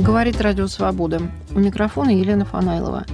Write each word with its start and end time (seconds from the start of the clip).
Говорит 0.00 0.40
Радио 0.40 0.66
Свобода. 0.66 1.20
У 1.54 1.58
микрофона 1.58 2.08
Елена 2.08 2.46
Фанайлова. 2.46 3.04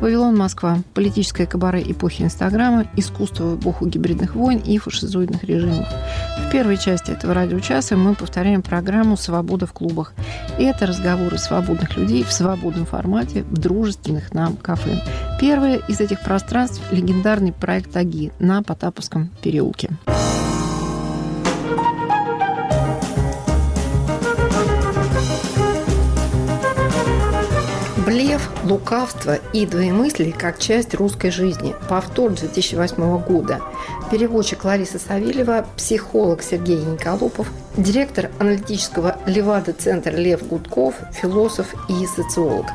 Вавилон, 0.00 0.36
Москва. 0.36 0.76
Политическое 0.92 1.46
кабаре 1.46 1.82
эпохи 1.90 2.22
Инстаграма, 2.22 2.84
искусство 2.96 3.44
в 3.44 3.60
эпоху 3.60 3.86
гибридных 3.86 4.34
войн 4.34 4.58
и 4.58 4.76
фашизоидных 4.76 5.44
режимов. 5.44 5.88
В 6.46 6.50
первой 6.52 6.76
части 6.76 7.12
этого 7.12 7.32
радиочаса 7.32 7.96
мы 7.96 8.14
повторяем 8.14 8.60
программу 8.60 9.16
«Свобода 9.16 9.66
в 9.66 9.72
клубах». 9.72 10.12
И 10.58 10.64
это 10.64 10.84
разговоры 10.84 11.38
свободных 11.38 11.96
людей 11.96 12.22
в 12.24 12.32
свободном 12.32 12.84
формате 12.84 13.44
в 13.44 13.54
дружественных 13.54 14.34
нам 14.34 14.56
кафе. 14.56 15.02
Первое 15.40 15.80
из 15.88 16.00
этих 16.00 16.20
пространств– 16.20 16.82
легендарный 16.92 17.52
проект 17.52 17.96
«Аги» 17.96 18.32
на 18.38 18.62
Потаповском 18.62 19.30
переулке. 19.40 19.88
Блеф, 20.06 20.33
лукавство 28.64 29.36
и 29.52 29.66
двоемыслие 29.66 30.32
как 30.32 30.58
часть 30.58 30.94
русской 30.94 31.30
жизни. 31.30 31.74
Повтор 31.88 32.32
2008 32.32 33.18
года. 33.22 33.60
Переводчик 34.10 34.64
Лариса 34.64 34.98
Савельева, 34.98 35.66
психолог 35.76 36.42
Сергей 36.42 36.78
Николопов, 36.78 37.50
директор 37.76 38.30
аналитического 38.38 39.18
Левада-центра 39.26 40.12
Лев 40.12 40.46
Гудков, 40.46 40.94
философ 41.12 41.74
и 41.88 42.06
социолог 42.06 42.66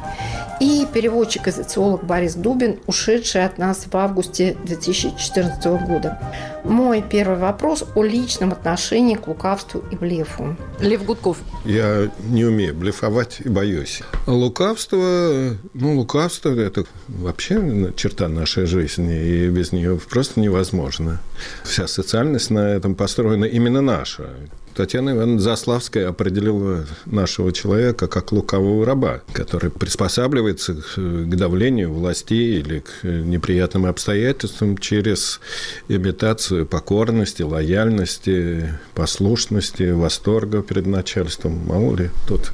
и 0.59 0.85
переводчик 0.91 1.47
и 1.47 1.51
социолог 1.51 2.03
Борис 2.03 2.35
Дубин, 2.35 2.79
ушедший 2.85 3.45
от 3.45 3.57
нас 3.57 3.85
в 3.89 3.95
августе 3.95 4.57
2014 4.65 5.65
года. 5.87 6.19
Мой 6.63 7.01
первый 7.01 7.37
вопрос 7.37 7.85
о 7.95 8.03
личном 8.03 8.51
отношении 8.51 9.15
к 9.15 9.27
лукавству 9.27 9.83
и 9.91 9.95
блефу. 9.95 10.57
Лев 10.79 11.05
Гудков. 11.05 11.37
Я 11.63 12.11
не 12.25 12.43
умею 12.43 12.75
блефовать 12.75 13.39
и 13.43 13.49
боюсь. 13.49 14.01
Лукавство, 14.27 15.55
ну, 15.73 15.95
лукавство– 15.95 16.49
это 16.59 16.83
вообще 17.07 17.93
черта 17.95 18.27
нашей 18.27 18.65
жизни, 18.65 19.15
и 19.15 19.49
без 19.49 19.71
нее 19.71 19.97
просто 20.09 20.39
невозможно. 20.39 21.19
Вся 21.63 21.87
социальность 21.87 22.49
на 22.49 22.69
этом 22.69 22.95
построена 22.95 23.45
именно 23.45 23.81
наша. 23.81 24.29
Татьяна 24.75 25.11
Ивановна 25.11 25.39
Заславская 25.39 26.07
определила 26.07 26.85
нашего 27.05 27.51
человека 27.51 28.07
как 28.07 28.31
лукового 28.31 28.85
раба, 28.85 29.21
который 29.33 29.69
приспосабливается 29.69 30.75
к 30.75 31.35
давлению 31.35 31.91
властей 31.91 32.59
или 32.59 32.79
к 32.79 33.03
неприятным 33.03 33.85
обстоятельствам 33.85 34.77
через 34.77 35.41
имитацию 35.87 36.65
покорности, 36.65 37.41
лояльности, 37.41 38.73
послушности, 38.93 39.91
восторга 39.91 40.61
перед 40.61 40.85
начальством. 40.85 41.59
Мало 41.65 41.95
ли, 41.95 42.09
тут 42.27 42.51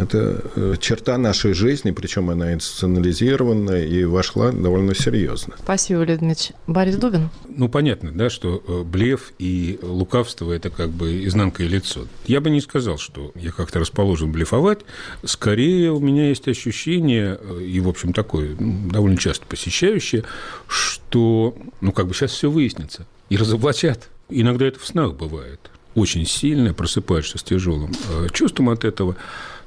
это 0.00 0.42
э, 0.56 0.74
черта 0.80 1.18
нашей 1.18 1.52
жизни, 1.52 1.90
причем 1.90 2.30
она 2.30 2.52
институционализирована 2.54 3.82
и 3.84 4.04
вошла 4.04 4.50
довольно 4.52 4.94
серьезно. 4.94 5.54
Спасибо, 5.62 6.02
Леонид 6.02 6.52
Борис 6.66 6.96
Дубин. 6.96 7.30
Ну, 7.48 7.68
понятно, 7.68 8.10
да, 8.12 8.30
что 8.30 8.62
э, 8.66 8.82
блеф 8.82 9.32
и 9.38 9.78
лукавство– 9.82 10.50
это 10.52 10.70
как 10.70 10.90
бы 10.90 11.24
изнанка 11.24 11.41
тонкое 11.42 11.66
лицо. 11.66 12.06
Я 12.24 12.40
бы 12.40 12.50
не 12.50 12.60
сказал, 12.60 12.98
что 12.98 13.32
я 13.34 13.50
как-то 13.50 13.80
расположен 13.80 14.30
блефовать. 14.30 14.82
Скорее, 15.24 15.90
у 15.90 15.98
меня 15.98 16.28
есть 16.28 16.46
ощущение, 16.46 17.36
и, 17.60 17.80
в 17.80 17.88
общем, 17.88 18.12
такое 18.12 18.54
довольно 18.56 19.16
часто 19.16 19.44
посещающее, 19.46 20.22
что, 20.68 21.56
ну, 21.80 21.90
как 21.90 22.06
бы 22.06 22.14
сейчас 22.14 22.30
все 22.30 22.48
выяснится 22.48 23.08
и 23.28 23.36
разоблачат. 23.36 24.08
Иногда 24.28 24.66
это 24.66 24.78
в 24.78 24.86
снах 24.86 25.14
бывает. 25.14 25.58
Очень 25.96 26.26
сильно 26.26 26.72
просыпаешься 26.72 27.38
с 27.38 27.42
тяжелым 27.42 27.90
э, 28.08 28.28
чувством 28.32 28.68
от 28.70 28.84
этого. 28.84 29.16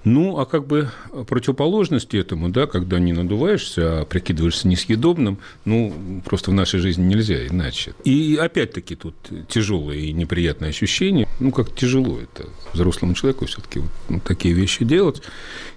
Ну, 0.05 0.37
а 0.37 0.45
как 0.45 0.67
бы 0.67 0.91
противоположность 1.27 2.13
этому, 2.13 2.49
да, 2.49 2.67
когда 2.67 2.99
не 2.99 3.11
надуваешься, 3.11 4.01
а 4.01 4.05
прикидываешься 4.05 4.67
несъедобным, 4.67 5.39
ну, 5.65 6.21
просто 6.23 6.51
в 6.51 6.53
нашей 6.53 6.79
жизни 6.79 7.03
нельзя 7.03 7.47
иначе. 7.47 7.95
И 8.03 8.37
опять-таки 8.39 8.95
тут 8.95 9.15
тяжелое 9.49 9.97
и 9.97 10.13
неприятное 10.13 10.69
ощущение. 10.69 11.27
Ну, 11.39 11.51
как 11.51 11.75
тяжело 11.75 12.19
это 12.19 12.49
взрослому 12.73 13.15
человеку 13.15 13.47
все-таки 13.47 13.79
вот, 13.79 13.91
ну, 14.09 14.19
такие 14.19 14.53
вещи 14.53 14.85
делать. 14.85 15.23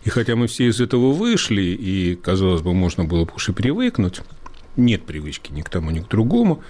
И 0.05 0.11
хотя 0.11 0.37
мы 0.37 0.47
все 0.47 0.69
из 0.69 0.79
этого 0.79 1.13
вышли, 1.13 1.63
и, 1.63 2.15
казалось 2.15 2.61
бы, 2.61 2.75
можно 2.75 3.07
было 3.07 3.25
бы 3.25 3.33
уж 3.35 3.49
и 3.49 3.53
привыкнуть, 3.53 4.21
нет 4.77 5.05
привычки 5.07 5.53
ни 5.53 5.63
к 5.63 5.71
тому, 5.71 5.91
ни 5.91 6.01
к 6.01 6.09
другому. 6.09 6.63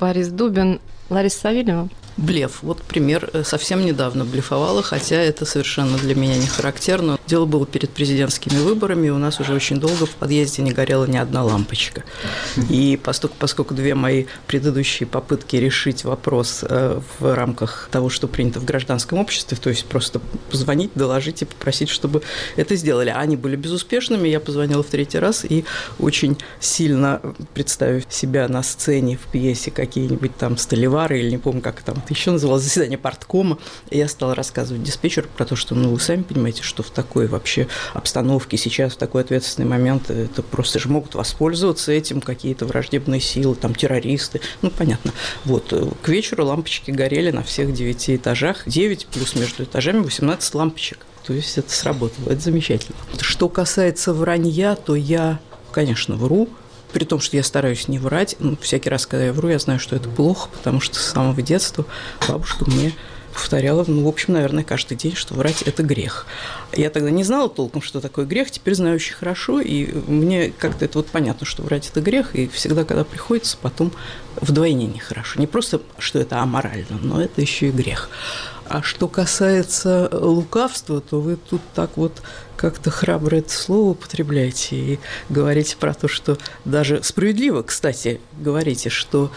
Борис 0.00 0.28
Дубин, 0.28 0.80
Лариса 1.10 1.38
Савельева. 1.38 1.88
Блеф. 2.16 2.62
Вот 2.62 2.80
пример. 2.82 3.28
Э, 3.32 3.42
совсем 3.44 3.84
недавно 3.84 4.24
блефовала, 4.24 4.82
хотя 4.82 5.16
это 5.16 5.44
совершенно 5.44 5.98
для 5.98 6.14
меня 6.14 6.36
не 6.36 6.46
характерно. 6.46 7.18
Дело 7.26 7.44
было 7.44 7.66
перед 7.66 7.90
президентскими 7.90 8.56
выборами, 8.58 9.08
и 9.08 9.10
у 9.10 9.18
нас 9.18 9.40
уже 9.40 9.52
очень 9.52 9.80
долго 9.80 10.06
в 10.06 10.10
подъезде 10.10 10.62
не 10.62 10.72
горела 10.72 11.06
ни 11.06 11.16
одна 11.16 11.42
лампочка. 11.42 12.04
И 12.70 12.98
поскольку, 13.02 13.34
поскольку 13.38 13.74
две 13.74 13.96
мои 13.96 14.26
предыдущие 14.46 15.08
попытки 15.08 15.56
решить 15.56 16.04
вопрос 16.04 16.60
э, 16.62 17.00
в 17.18 17.34
рамках 17.34 17.88
того, 17.90 18.10
что 18.10 18.28
принято 18.28 18.60
в 18.60 18.64
гражданском 18.64 19.18
обществе, 19.18 19.56
то 19.60 19.70
есть 19.70 19.84
просто 19.86 20.20
позвонить, 20.50 20.92
доложить 20.94 21.42
и 21.42 21.44
попросить, 21.46 21.88
чтобы 21.88 22.22
это 22.54 22.76
сделали, 22.76 23.10
а 23.10 23.18
они 23.18 23.36
были 23.36 23.56
безуспешными, 23.56 24.28
я 24.28 24.38
позвонила 24.38 24.84
в 24.84 24.86
третий 24.86 25.18
раз 25.18 25.44
и 25.44 25.64
очень 25.98 26.38
сильно 26.60 27.20
представив 27.54 28.04
себя 28.08 28.46
на 28.46 28.62
сцене 28.62 29.16
в 29.16 29.32
пьесе 29.32 29.72
какие-нибудь 29.72 30.36
там 30.36 30.56
столевары 30.58 31.18
или 31.18 31.30
не 31.30 31.38
помню, 31.38 31.60
как 31.60 31.82
там 31.82 32.03
это 32.04 32.14
еще 32.14 32.30
называлось 32.30 32.62
заседание 32.62 32.98
парткома, 32.98 33.58
и 33.90 33.98
я 33.98 34.08
стала 34.08 34.34
рассказывать 34.34 34.82
диспетчеру 34.82 35.28
про 35.36 35.44
то, 35.44 35.56
что, 35.56 35.74
ну, 35.74 35.90
вы 35.90 36.00
сами 36.00 36.22
понимаете, 36.22 36.62
что 36.62 36.82
в 36.82 36.90
такой 36.90 37.26
вообще 37.26 37.66
обстановке 37.94 38.56
сейчас, 38.56 38.94
в 38.94 38.96
такой 38.96 39.22
ответственный 39.22 39.68
момент, 39.68 40.10
это 40.10 40.42
просто 40.42 40.78
же 40.78 40.88
могут 40.88 41.14
воспользоваться 41.14 41.92
этим 41.92 42.20
какие-то 42.20 42.66
враждебные 42.66 43.20
силы, 43.20 43.54
там, 43.54 43.74
террористы, 43.74 44.40
ну, 44.62 44.70
понятно. 44.70 45.12
Вот, 45.44 45.72
э, 45.72 45.86
к 46.02 46.08
вечеру 46.08 46.44
лампочки 46.44 46.90
горели 46.90 47.30
на 47.30 47.42
всех 47.42 47.72
девяти 47.72 48.16
этажах, 48.16 48.62
9 48.66 49.06
плюс 49.06 49.34
между 49.34 49.64
этажами 49.64 49.98
18 49.98 50.54
лампочек. 50.54 50.98
То 51.26 51.32
есть 51.32 51.56
это 51.56 51.70
сработало, 51.70 52.30
это 52.30 52.40
замечательно. 52.40 52.96
Что 53.18 53.48
касается 53.48 54.12
вранья, 54.12 54.74
то 54.74 54.94
я, 54.94 55.40
конечно, 55.72 56.16
вру, 56.16 56.50
при 56.94 57.04
том, 57.04 57.18
что 57.18 57.36
я 57.36 57.42
стараюсь 57.42 57.88
не 57.88 57.98
врать, 57.98 58.36
ну, 58.38 58.56
всякий 58.60 58.88
раз, 58.88 59.04
когда 59.04 59.26
я 59.26 59.32
вру, 59.32 59.48
я 59.48 59.58
знаю, 59.58 59.80
что 59.80 59.96
это 59.96 60.08
плохо, 60.08 60.48
потому 60.52 60.80
что 60.80 60.96
с 60.96 61.10
самого 61.10 61.42
детства 61.42 61.84
бабушка 62.28 62.64
мне 62.70 62.92
повторяла, 63.34 63.84
ну, 63.88 64.04
в 64.04 64.08
общем, 64.08 64.34
наверное, 64.34 64.62
каждый 64.62 64.96
день, 64.96 65.16
что 65.16 65.34
врать– 65.34 65.62
это 65.66 65.82
грех. 65.82 66.24
Я 66.72 66.88
тогда 66.90 67.10
не 67.10 67.24
знала 67.24 67.48
толком, 67.48 67.82
что 67.82 68.00
такое 68.00 68.26
грех, 68.26 68.48
теперь 68.52 68.76
знаю 68.76 68.94
очень 68.94 69.14
хорошо, 69.14 69.60
и 69.60 69.92
мне 70.06 70.52
как-то 70.56 70.84
это 70.84 70.98
вот 70.98 71.08
понятно, 71.08 71.44
что 71.44 71.64
врать– 71.64 71.88
это 71.92 72.00
грех, 72.00 72.36
и 72.36 72.46
всегда, 72.46 72.84
когда 72.84 73.02
приходится, 73.02 73.56
потом 73.60 73.92
вдвойне 74.36 74.86
нехорошо. 74.86 75.40
Не 75.40 75.48
просто, 75.48 75.80
что 75.98 76.20
это 76.20 76.38
аморально, 76.38 76.98
но 77.02 77.20
это 77.20 77.40
еще 77.40 77.68
и 77.68 77.72
грех. 77.72 78.08
А 78.68 78.82
что 78.82 79.08
касается 79.08 80.08
лукавства, 80.12 81.00
то 81.00 81.20
вы 81.20 81.36
тут 81.36 81.60
так 81.74 81.96
вот 81.96 82.22
как-то 82.56 82.90
храбро 82.90 83.36
это 83.36 83.50
слово 83.50 83.90
употребляете 83.90 84.76
и 84.76 84.98
говорите 85.28 85.76
про 85.76 85.92
то, 85.92 86.08
что 86.08 86.38
даже 86.64 87.02
справедливо, 87.02 87.62
кстати, 87.62 88.20
говорите, 88.38 88.88
что 88.88 89.30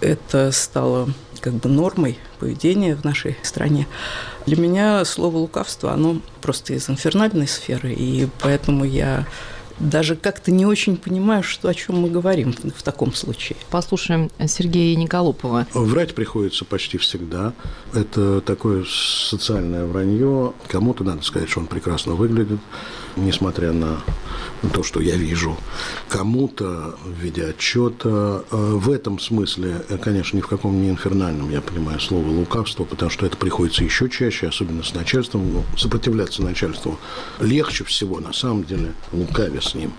это 0.00 0.52
стало 0.52 1.08
как 1.40 1.54
бы 1.54 1.68
нормой 1.68 2.18
поведения 2.38 2.94
в 2.94 3.04
нашей 3.04 3.36
стране. 3.42 3.86
Для 4.46 4.56
меня 4.56 5.04
слово 5.04 5.38
лукавство, 5.38 5.92
оно 5.92 6.20
просто 6.40 6.74
из 6.74 6.88
инфернальной 6.88 7.48
сферы, 7.48 7.92
и 7.92 8.28
поэтому 8.40 8.84
я 8.84 9.26
даже 9.80 10.16
как-то 10.16 10.50
не 10.50 10.66
очень 10.66 10.96
понимаю, 10.96 11.42
что, 11.42 11.68
о 11.68 11.74
чем 11.74 12.00
мы 12.00 12.10
говорим 12.10 12.52
в 12.52 12.82
таком 12.82 13.14
случае. 13.14 13.56
Послушаем 13.70 14.30
Сергея 14.46 14.96
Николопова. 14.96 15.66
Врать 15.72 16.14
приходится 16.14 16.64
почти 16.64 16.98
всегда. 16.98 17.52
Это 17.94 18.40
такое 18.40 18.84
социальное 18.84 19.84
вранье. 19.86 20.52
Кому-то 20.68 21.04
надо 21.04 21.22
сказать, 21.22 21.48
что 21.48 21.60
он 21.60 21.66
прекрасно 21.66 22.14
выглядит, 22.14 22.60
несмотря 23.16 23.72
на 23.72 24.00
то, 24.72 24.82
что 24.82 25.00
я 25.00 25.16
вижу. 25.16 25.56
Кому-то 26.08 26.96
в 27.04 27.12
виде 27.12 27.44
отчета. 27.44 28.42
Э, 28.50 28.78
в 28.78 28.90
этом 28.90 29.18
смысле, 29.18 29.82
э, 29.88 29.98
конечно, 29.98 30.36
ни 30.36 30.40
в 30.40 30.48
каком 30.48 30.80
не 30.80 30.90
инфернальном, 30.90 31.50
я 31.50 31.60
понимаю, 31.60 32.00
слово 32.00 32.28
лукавство, 32.28 32.84
потому 32.84 33.10
что 33.10 33.26
это 33.26 33.36
приходится 33.36 33.84
еще 33.84 34.08
чаще, 34.08 34.48
особенно 34.48 34.82
с 34.82 34.94
начальством. 34.94 35.52
Ну, 35.52 35.64
сопротивляться 35.76 36.42
начальству 36.42 36.98
легче 37.40 37.84
всего, 37.84 38.20
на 38.20 38.32
самом 38.32 38.64
деле, 38.64 38.94
лукаве 39.12 39.60
с 39.68 39.74
ним. 39.74 39.92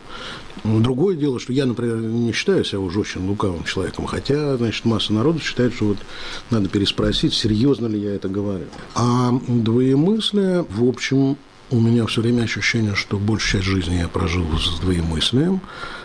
Другое 0.64 1.16
дело, 1.16 1.40
что 1.40 1.54
я, 1.54 1.66
например, 1.66 1.98
не 1.98 2.34
считаю 2.34 2.66
себя 2.66 2.80
уж 2.80 2.96
очень 2.98 3.26
лукавым 3.26 3.64
человеком, 3.64 4.06
хотя, 4.06 4.58
значит, 4.58 4.84
масса 4.86 5.14
народу 5.14 5.40
считает, 5.40 5.74
что 5.74 5.86
вот 5.86 5.98
надо 6.50 6.68
переспросить, 6.68 7.34
серьезно 7.34 7.88
ли 7.88 8.00
я 8.00 8.16
это 8.16 8.28
говорю. 8.28 8.66
А 8.96 9.32
двоемыслие, 9.48 10.66
в 10.70 10.88
общем, 10.88 11.38
у 11.72 11.80
меня 11.80 12.06
все 12.08 12.22
время 12.22 12.44
ощущение, 12.44 12.96
что 12.96 13.18
большая 13.18 13.62
часть 13.62 13.66
жизни 13.66 13.96
я 13.96 14.08
прожил 14.08 14.46
с 14.58 14.80
двоемыслием, 14.80 15.62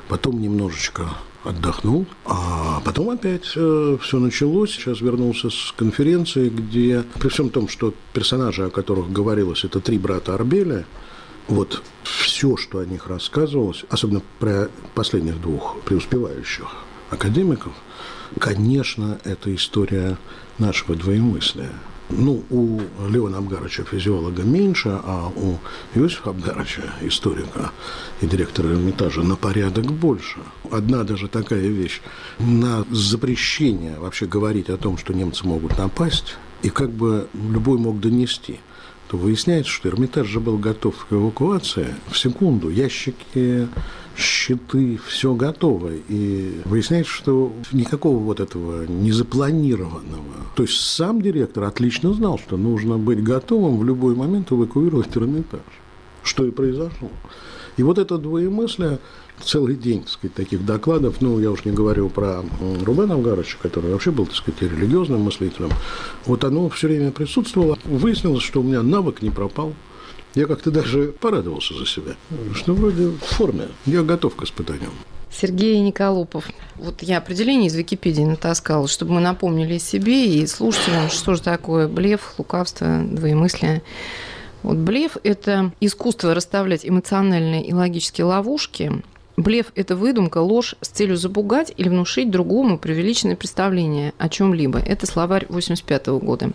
потом 0.08 0.40
немножечко 0.40 1.08
отдохнул, 1.44 2.06
а 2.24 2.80
потом 2.84 3.10
опять 3.10 3.52
э, 3.54 3.98
все 4.00 4.18
началось. 4.18 4.70
Сейчас 4.72 5.00
вернулся 5.00 5.50
с 5.50 5.72
конференции, 5.76 6.48
где 6.48 7.04
при 7.18 7.28
всем 7.28 7.50
том, 7.50 7.68
что 7.68 7.94
персонажи, 8.12 8.64
о 8.64 8.70
которых 8.70 9.12
говорилось, 9.12 9.64
это 9.64 9.80
три 9.80 9.98
брата 9.98 10.34
Арбеля, 10.34 10.86
вот 11.48 11.82
все, 12.02 12.56
что 12.56 12.78
о 12.78 12.86
них 12.86 13.06
рассказывалось, 13.06 13.84
особенно 13.90 14.22
про 14.38 14.68
последних 14.94 15.40
двух 15.40 15.76
преуспевающих 15.84 16.68
академиков, 17.10 17.72
конечно, 18.38 19.18
это 19.24 19.54
история 19.54 20.16
нашего 20.58 20.96
двоемыслия. 20.96 21.70
Ну, 22.10 22.44
у 22.50 22.80
Леона 23.08 23.38
Абгаровича 23.38 23.84
физиолога 23.84 24.42
меньше, 24.42 25.00
а 25.04 25.32
у 25.34 25.58
Иосифа 25.94 26.30
Абгаровича, 26.30 26.82
историка 27.00 27.72
и 28.20 28.26
директора 28.26 28.68
Эрмитажа, 28.68 29.22
на 29.22 29.36
порядок 29.36 29.90
больше. 29.90 30.38
Одна 30.70 31.02
даже 31.04 31.28
такая 31.28 31.66
вещь. 31.66 32.02
На 32.38 32.84
запрещение 32.90 33.98
вообще 33.98 34.26
говорить 34.26 34.68
о 34.68 34.76
том, 34.76 34.98
что 34.98 35.14
немцы 35.14 35.46
могут 35.46 35.78
напасть, 35.78 36.36
и 36.62 36.68
как 36.68 36.90
бы 36.90 37.28
любой 37.32 37.78
мог 37.78 38.00
донести– 38.00 38.60
то 39.08 39.16
выясняется, 39.16 39.70
что 39.70 39.88
Эрмитаж 39.88 40.26
же 40.26 40.40
был 40.40 40.58
готов 40.58 41.06
к 41.06 41.12
эвакуации 41.12 41.94
в 42.10 42.18
секунду. 42.18 42.70
Ящики, 42.70 43.68
щиты, 44.16 44.98
все 45.06 45.34
готово. 45.34 45.90
И 46.08 46.60
выясняется, 46.64 47.12
что 47.12 47.52
никакого 47.72 48.18
вот 48.18 48.40
этого 48.40 48.86
незапланированного. 48.86 50.34
То 50.56 50.62
есть 50.62 50.80
сам 50.80 51.20
директор 51.20 51.64
отлично 51.64 52.12
знал, 52.14 52.38
что 52.38 52.56
нужно 52.56 52.98
быть 52.98 53.22
готовым 53.22 53.78
в 53.78 53.84
любой 53.84 54.14
момент 54.14 54.50
эвакуировать 54.52 55.16
Эрмитаж. 55.16 55.60
Что 56.22 56.46
и 56.46 56.50
произошло. 56.50 57.10
И 57.76 57.82
вот 57.82 57.98
это 57.98 58.18
двоемыслие, 58.18 59.00
целый 59.42 59.76
день, 59.76 60.00
так 60.00 60.10
сказать, 60.10 60.34
таких 60.34 60.64
докладов, 60.64 61.20
ну, 61.20 61.38
я 61.40 61.50
уж 61.50 61.64
не 61.64 61.72
говорю 61.72 62.08
про 62.08 62.42
Рубена 62.82 63.14
Авгаровича, 63.14 63.58
который 63.60 63.92
вообще 63.92 64.10
был, 64.10 64.26
так 64.26 64.36
сказать, 64.36 64.62
религиозным 64.62 65.22
мыслителем, 65.22 65.70
вот 66.24 66.44
оно 66.44 66.68
все 66.68 66.88
время 66.88 67.10
присутствовало. 67.10 67.78
Выяснилось, 67.84 68.42
что 68.42 68.60
у 68.60 68.62
меня 68.62 68.82
навык 68.82 69.22
не 69.22 69.30
пропал. 69.30 69.74
Я 70.34 70.46
как-то 70.46 70.70
даже 70.70 71.12
порадовался 71.12 71.74
за 71.74 71.86
себя, 71.86 72.16
что 72.54 72.74
вроде 72.74 73.08
в 73.08 73.18
форме, 73.18 73.68
я 73.86 74.02
готов 74.02 74.34
к 74.34 74.42
испытаниям. 74.42 74.90
Сергей 75.30 75.80
Николопов. 75.80 76.48
Вот 76.76 77.02
я 77.02 77.18
определение 77.18 77.68
из 77.68 77.74
Википедии 77.74 78.22
натаскала, 78.22 78.86
чтобы 78.88 79.14
мы 79.14 79.20
напомнили 79.20 79.78
себе 79.78 80.26
и 80.26 80.46
слушателям, 80.46 81.08
что 81.08 81.34
же 81.34 81.42
такое 81.42 81.88
блеф, 81.88 82.34
лукавство, 82.38 83.02
двоемыслие. 83.04 83.82
Вот 84.62 84.76
блеф– 84.76 85.16
это 85.22 85.72
искусство 85.80 86.34
расставлять 86.34 86.88
эмоциональные 86.88 87.66
и 87.66 87.72
логические 87.72 88.24
ловушки, 88.26 89.02
Блеф– 89.36 89.72
это 89.74 89.96
выдумка, 89.96 90.38
ложь 90.38 90.76
с 90.80 90.88
целью 90.88 91.16
запугать 91.16 91.72
или 91.76 91.88
внушить 91.88 92.30
другому 92.30 92.78
преувеличенное 92.78 93.34
представление 93.34 94.12
о 94.16 94.28
чем-либо. 94.28 94.78
Это 94.78 95.06
словарь 95.06 95.46
85 95.48 96.06
года. 96.20 96.50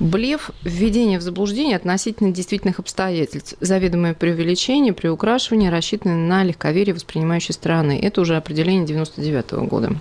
Блеф– 0.00 0.50
введение 0.62 1.18
в 1.18 1.22
заблуждение 1.22 1.76
относительно 1.76 2.30
действительных 2.30 2.78
обстоятельств, 2.78 3.56
заведомое 3.60 4.14
преувеличение, 4.14 4.94
приукрашивание, 4.94 5.70
рассчитанное 5.70 6.16
на 6.16 6.44
легковерие 6.44 6.94
воспринимающей 6.94 7.52
стороны. 7.52 8.00
Это 8.00 8.22
уже 8.22 8.36
определение 8.36 8.86
99 8.86 9.52
года. 9.68 9.94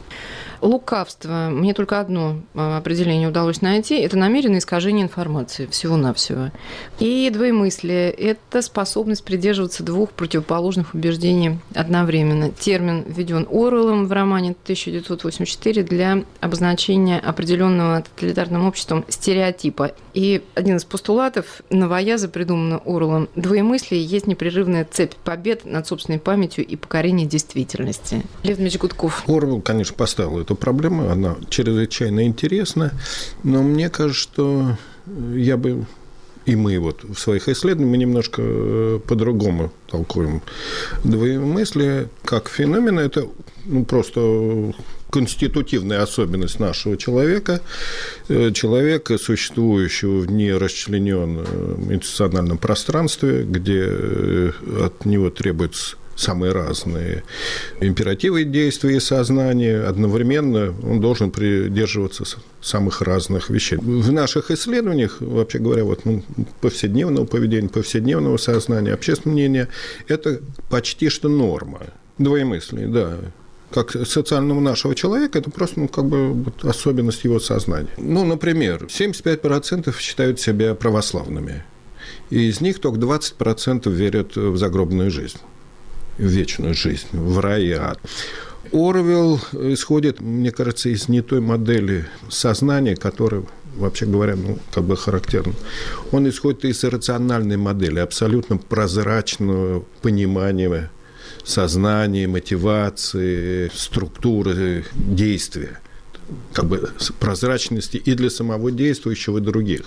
Лукавство. 0.64 1.50
Мне 1.50 1.74
только 1.74 2.00
одно 2.00 2.40
а, 2.56 2.78
определение 2.78 3.28
удалось 3.28 3.62
найти. 3.62 3.96
Это 4.00 4.18
намеренное 4.18 4.60
искажение 4.60 5.04
информации 5.04 5.66
всего-навсего. 5.66 6.52
И 7.00 7.30
двоемыслие– 7.30 8.10
это 8.12 8.62
способность 8.62 9.26
придерживаться 9.26 9.84
двух 9.84 10.12
противоположных 10.12 10.94
убеждений 10.94 11.60
одновременно. 11.76 12.50
Термин 12.50 13.04
введен 13.06 13.46
Оруэллом 13.52 14.08
в 14.08 14.12
романе 14.14 14.52
1984 14.64 15.84
для 15.84 16.24
обозначения 16.40 17.20
определенного 17.20 18.02
тоталитарным 18.04 18.66
обществом 18.66 19.04
стереотипа. 19.10 19.92
И 20.14 20.44
один 20.56 20.78
из 20.78 20.86
постулатов 20.86 21.62
новояза, 21.72 22.30
придуманного 22.30 22.82
Оруэллом, 22.86 23.30
двоемыслие 23.36 24.02
есть 24.02 24.28
непрерывная 24.28 24.88
цепь 24.90 25.16
побед 25.26 25.66
над 25.66 25.86
собственной 25.88 26.20
памятью 26.20 26.66
и 26.66 26.78
покорение 26.78 27.28
действительности. 27.28 28.24
Лев 28.44 28.58
Дмитриевич 28.58 28.80
Гудков. 28.80 29.24
Оруэлл, 29.28 29.62
конечно, 29.62 29.96
поставил 29.98 30.40
эту 30.40 30.53
эту 30.54 30.56
проблему, 30.56 31.10
она 31.10 31.36
чрезвычайно 31.50 32.26
интересна, 32.26 32.92
но 33.44 33.62
мне 33.64 33.90
кажется, 33.90 34.22
что 34.22 34.78
я 35.34 35.58
бы 35.58 35.86
и 36.46 36.58
мы 36.58 36.78
вот 36.80 37.04
в 37.04 37.18
своих 37.18 37.48
исследованиях 37.48 37.92
мы 37.92 37.98
немножко 37.98 38.42
э, 38.44 39.00
по-другому 39.08 39.72
толкуем. 39.88 40.42
Двоемыслие 41.06 42.10
как 42.26 42.50
феномен– 42.50 43.00
это 43.00 43.28
ну, 43.64 43.86
просто 43.86 44.74
конститутивная 45.10 46.02
особенность 46.02 46.60
нашего 46.60 46.98
человека, 46.98 47.62
э, 48.28 48.52
человека, 48.52 49.18
существующего 49.18 50.20
в 50.20 50.32
нерасчлененном 50.32 51.94
институциональном 51.94 52.58
пространстве, 52.58 53.44
где 53.44 53.86
э, 53.88 54.52
от 54.84 55.06
него 55.06 55.30
требуется 55.30 55.96
самые 56.16 56.52
разные 56.52 57.24
императивы 57.80 58.44
действия 58.44 58.98
и 58.98 59.00
сознания. 59.00 59.82
Одновременно 59.82 60.74
он 60.84 61.02
должен 61.02 61.32
придерживаться 61.32 62.24
самых 62.62 63.02
разных 63.02 63.50
вещей. 63.50 63.78
В 63.78 64.12
наших 64.12 64.52
исследованиях, 64.52 65.18
вообще 65.20 65.60
говоря, 65.60 65.84
вот, 65.84 66.06
ну, 66.06 66.24
повседневного 66.62 67.26
поведения, 67.26 67.70
повседневного 67.70 68.38
сознания, 68.38 68.94
общественного 68.94 69.36
мнения– 69.36 69.68
это 70.08 70.42
почти 70.70 71.10
что 71.10 71.30
норма. 71.30 71.82
Двоемыслие, 72.18 72.88
да 72.88 73.18
как 73.74 73.92
социального 74.06 74.60
нашего 74.60 74.94
человека, 74.94 75.40
это 75.40 75.50
просто 75.50 75.80
ну, 75.80 75.88
как 75.88 76.06
бы 76.06 76.32
вот 76.32 76.64
особенность 76.64 77.24
его 77.24 77.40
сознания. 77.40 77.90
Ну, 77.98 78.24
например, 78.24 78.84
75% 78.84 79.98
считают 79.98 80.40
себя 80.40 80.76
православными, 80.76 81.64
и 82.30 82.50
из 82.50 82.62
них 82.62 82.80
только 82.80 83.00
20% 83.00 83.90
верят 83.90 84.36
в 84.36 84.58
загробную 84.58 85.10
жизнь 85.10 85.40
вечную 86.18 86.74
жизнь, 86.74 87.08
в 87.12 87.40
рай 87.40 87.64
и 87.64 87.72
ад. 87.72 88.00
Орвел 88.72 89.40
исходит, 89.54 90.22
мне 90.22 90.52
кажется, 90.52 90.90
из 90.90 91.08
не 91.08 91.22
той 91.22 91.42
модели 91.42 92.06
сознания, 92.30 92.96
которая 92.96 93.44
вообще 93.76 94.06
говоря, 94.06 94.36
ну, 94.36 94.58
как 94.74 94.84
бы 94.84 94.96
характерно. 94.96 95.54
Он 96.12 96.28
исходит 96.30 96.66
из 96.66 96.84
рациональной 96.84 97.58
модели, 97.58 98.00
абсолютно 98.00 98.58
прозрачного 98.58 99.84
понимания 100.02 100.90
сознания, 101.44 102.28
мотивации, 102.28 103.70
структуры 103.74 104.86
действия 104.96 105.80
как 106.54 106.66
бы 106.66 106.90
прозрачности 107.20 107.98
и 107.98 108.14
для 108.14 108.30
самого 108.30 108.72
действующего, 108.72 109.40
и 109.40 109.42
других. 109.42 109.82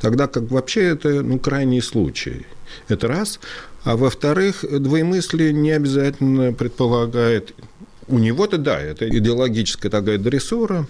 Тогда 0.00 0.26
как 0.26 0.50
вообще 0.50 0.82
это 0.82 1.22
ну, 1.22 1.38
крайний 1.38 1.80
случай. 1.80 2.46
Это 2.88 3.08
раз. 3.08 3.40
А 3.84 3.96
во-вторых, 3.96 4.64
двоемыслие 4.68 5.52
не 5.52 5.72
обязательно 5.72 6.52
предполагает... 6.52 7.54
У 8.10 8.18
него-то, 8.18 8.56
да, 8.56 8.80
это 8.80 9.06
идеологическая 9.06 9.90
такая 9.90 10.16
дрессура, 10.16 10.86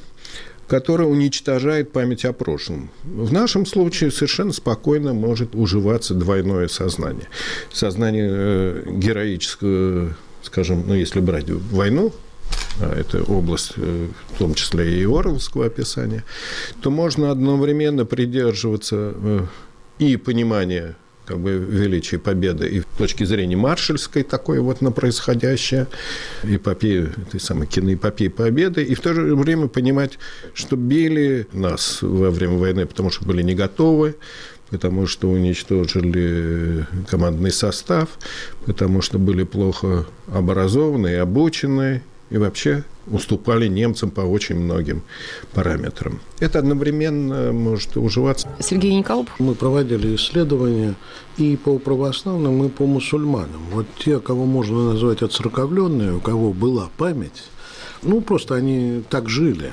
которая 0.68 1.09
уничтожает 1.09 1.90
память 1.90 2.25
о 2.25 2.33
прошлом. 2.33 2.90
В 3.02 3.33
нашем 3.33 3.66
случае 3.66 4.12
совершенно 4.12 4.52
спокойно 4.52 5.14
может 5.14 5.57
уживаться 5.57 6.14
двойное 6.14 6.68
сознание. 6.68 7.28
Сознание 7.73 8.28
э, 8.30 8.85
героического, 8.87 10.14
скажем, 10.42 10.85
ну, 10.87 10.95
если 10.95 11.18
брать 11.18 11.50
войну, 11.50 12.12
а 12.80 12.95
это 12.95 13.23
область, 13.25 13.73
э, 13.76 14.09
в 14.35 14.38
том 14.38 14.54
числе 14.54 15.00
и 15.00 15.04
Орловского 15.04 15.66
описания, 15.66 16.25
то 16.83 16.90
можно 16.90 17.30
одновременно 17.33 18.04
придерживаться 18.04 19.14
э, 19.16 19.40
и 19.99 20.16
понимания 20.16 20.95
как 21.28 21.40
бы 21.40 21.58
величие 21.58 22.18
победы 22.18 22.66
и 22.66 22.80
с 22.80 22.85
точки 22.97 23.25
зрения 23.25 23.54
маршальской 23.54 24.23
такой 24.23 24.61
вот 24.61 24.80
на 24.80 24.90
происходящее, 24.90 25.87
эпопею, 26.42 27.12
этой 27.28 27.38
самой 27.38 27.66
киноэпопеи 27.66 28.28
победы, 28.28 28.82
и 28.82 28.94
в 28.94 29.00
то 29.00 29.12
же 29.12 29.37
время 29.37 29.68
понимать, 29.68 30.18
что 30.54 30.76
били 30.76 31.47
нас 31.52 31.99
во 32.00 32.30
время 32.30 32.56
войны, 32.56 32.87
потому 32.87 33.11
что 33.11 33.26
были 33.26 33.42
не 33.42 33.54
готовы, 33.54 34.16
потому 34.70 35.06
что 35.06 35.28
уничтожили 35.28 36.87
командный 37.11 37.50
состав, 37.50 38.08
потому 38.64 39.02
что 39.02 39.18
были 39.18 39.42
плохо 39.42 40.06
образованы 40.32 41.08
и 41.08 41.14
обучены, 41.16 42.02
и 42.30 42.37
вообще 42.37 42.85
уступали 43.06 43.68
немцам 43.68 44.11
по 44.11 44.20
очень 44.20 44.56
многим 44.56 45.02
параметрам. 45.54 46.20
Это 46.40 46.58
одновременно 46.58 47.52
может 47.52 47.97
уживаться. 47.97 48.49
Сергей 48.61 48.94
Николов. 48.94 49.28
Мы 49.38 49.54
проводили 49.54 50.14
исследования 50.16 50.94
и 51.37 51.56
по 51.56 51.78
православным, 51.78 52.64
и 52.64 52.68
по 52.68 52.87
мусульманам. 52.87 53.62
Вот 53.73 53.87
те, 53.99 54.20
кого 54.20 54.44
можно 54.44 54.92
назвать 54.92 55.23
отцерковленные, 55.23 56.14
у 56.14 56.20
кого 56.20 56.52
была 56.52 56.90
память, 56.97 57.44
ну, 58.02 58.20
просто 58.20 58.54
они 58.54 59.02
так 59.08 59.28
жили. 59.28 59.73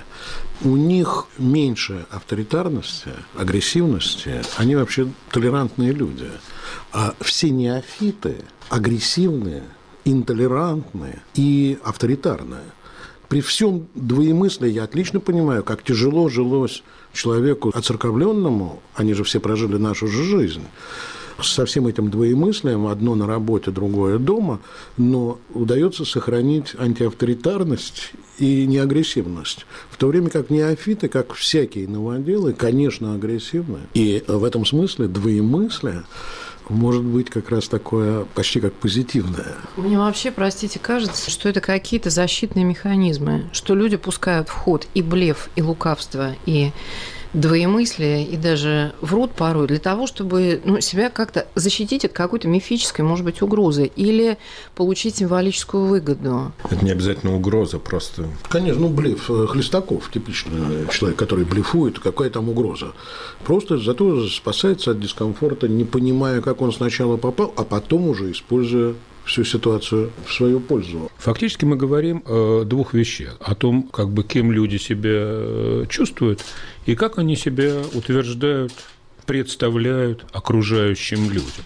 У 0.63 0.75
них 0.77 1.27
меньше 1.37 2.05
авторитарности, 2.09 3.09
агрессивности. 3.37 4.41
Они 4.57 4.75
вообще 4.75 5.07
толерантные 5.31 5.91
люди. 5.91 6.29
А 6.91 7.13
все 7.19 7.49
неофиты 7.49 8.37
агрессивные, 8.69 9.63
интолерантные 10.05 11.21
и 11.33 11.77
авторитарные. 11.83 12.63
При 13.27 13.41
всем 13.41 13.87
двоемыслии 13.95 14.69
я 14.69 14.83
отлично 14.83 15.19
понимаю, 15.19 15.63
как 15.63 15.83
тяжело 15.83 16.29
жилось 16.29 16.83
человеку 17.11 17.71
оцерковленному, 17.73 18.81
они 18.93 19.13
же 19.13 19.23
все 19.23 19.39
прожили 19.39 19.77
нашу 19.77 20.07
же 20.07 20.23
жизнь, 20.23 20.61
со 21.41 21.65
всем 21.65 21.87
этим 21.87 22.09
двоемыслием, 22.09 22.87
одно 22.87 23.15
на 23.15 23.27
работе, 23.27 23.71
другое 23.71 24.19
дома, 24.19 24.59
но 24.97 25.39
удается 25.53 26.05
сохранить 26.05 26.75
антиавторитарность 26.77 28.13
и 28.37 28.65
неагрессивность. 28.65 29.65
В 29.89 29.97
то 29.97 30.07
время 30.07 30.29
как 30.29 30.49
неофиты, 30.49 31.07
как 31.07 31.33
всякие 31.33 31.87
новоделы, 31.87 32.53
конечно, 32.53 33.15
агрессивны. 33.15 33.79
И 33.93 34.23
в 34.27 34.43
этом 34.43 34.65
смысле 34.65 35.07
двоемыслие 35.07 36.03
может 36.69 37.03
быть 37.03 37.29
как 37.29 37.49
раз 37.49 37.67
такое 37.67 38.25
почти 38.33 38.59
как 38.59 38.73
позитивное. 38.73 39.55
Мне 39.77 39.97
вообще, 39.97 40.31
простите, 40.31 40.79
кажется, 40.79 41.29
что 41.29 41.49
это 41.49 41.61
какие-то 41.61 42.09
защитные 42.09 42.65
механизмы, 42.65 43.45
что 43.51 43.75
люди 43.75 43.97
пускают 43.97 44.49
в 44.49 44.53
ход 44.53 44.87
и 44.93 45.01
блеф, 45.01 45.49
и 45.55 45.61
лукавство, 45.61 46.35
и 46.45 46.71
двоемыслие 47.39 48.25
и 48.25 48.37
даже 48.37 48.93
врут 49.01 49.31
порой 49.33 49.67
для 49.67 49.79
того, 49.79 50.07
чтобы 50.07 50.61
ну, 50.63 50.79
себя 50.81 51.09
как-то 51.09 51.47
защитить 51.55 52.05
от 52.05 52.13
какой-то 52.13 52.47
мифической, 52.47 53.03
может 53.03 53.25
быть, 53.25 53.41
угрозы 53.41 53.91
или 53.95 54.37
получить 54.75 55.17
символическую 55.17 55.85
выгоду. 55.85 56.53
Это 56.69 56.83
не 56.83 56.91
обязательно 56.91 57.35
угроза, 57.35 57.79
просто... 57.79 58.27
Конечно, 58.47 58.81
ну, 58.81 58.89
блеф. 58.89 59.29
Э, 59.29 59.47
Хлестаков, 59.47 60.09
типичный 60.11 60.87
человек, 60.91 61.19
который 61.19 61.45
блефует, 61.45 61.99
какая 61.99 62.29
там 62.29 62.49
угроза. 62.49 62.93
Просто 63.43 63.77
зато 63.77 64.27
спасается 64.27 64.91
от 64.91 64.99
дискомфорта, 64.99 65.67
не 65.67 65.83
понимая, 65.83 66.41
как 66.41 66.61
он 66.61 66.71
сначала 66.71 67.17
попал, 67.17 67.53
а 67.57 67.63
потом 67.63 68.07
уже 68.07 68.31
используя 68.31 68.95
всю 69.25 69.43
ситуацию 69.43 70.11
в 70.25 70.33
свою 70.33 70.59
пользу. 70.59 71.09
Фактически 71.17 71.65
мы 71.65 71.75
говорим 71.75 72.23
о 72.25 72.63
двух 72.63 72.93
вещах. 72.93 73.35
О 73.39 73.55
том, 73.55 73.83
как 73.83 74.09
бы 74.09 74.23
кем 74.23 74.51
люди 74.51 74.77
себя 74.77 75.09
э, 75.11 75.85
чувствуют 75.89 76.45
и 76.85 76.95
как 76.95 77.17
они 77.17 77.35
себя 77.35 77.81
утверждают 77.93 78.73
представляют 79.25 80.25
окружающим 80.33 81.29
людям. 81.31 81.65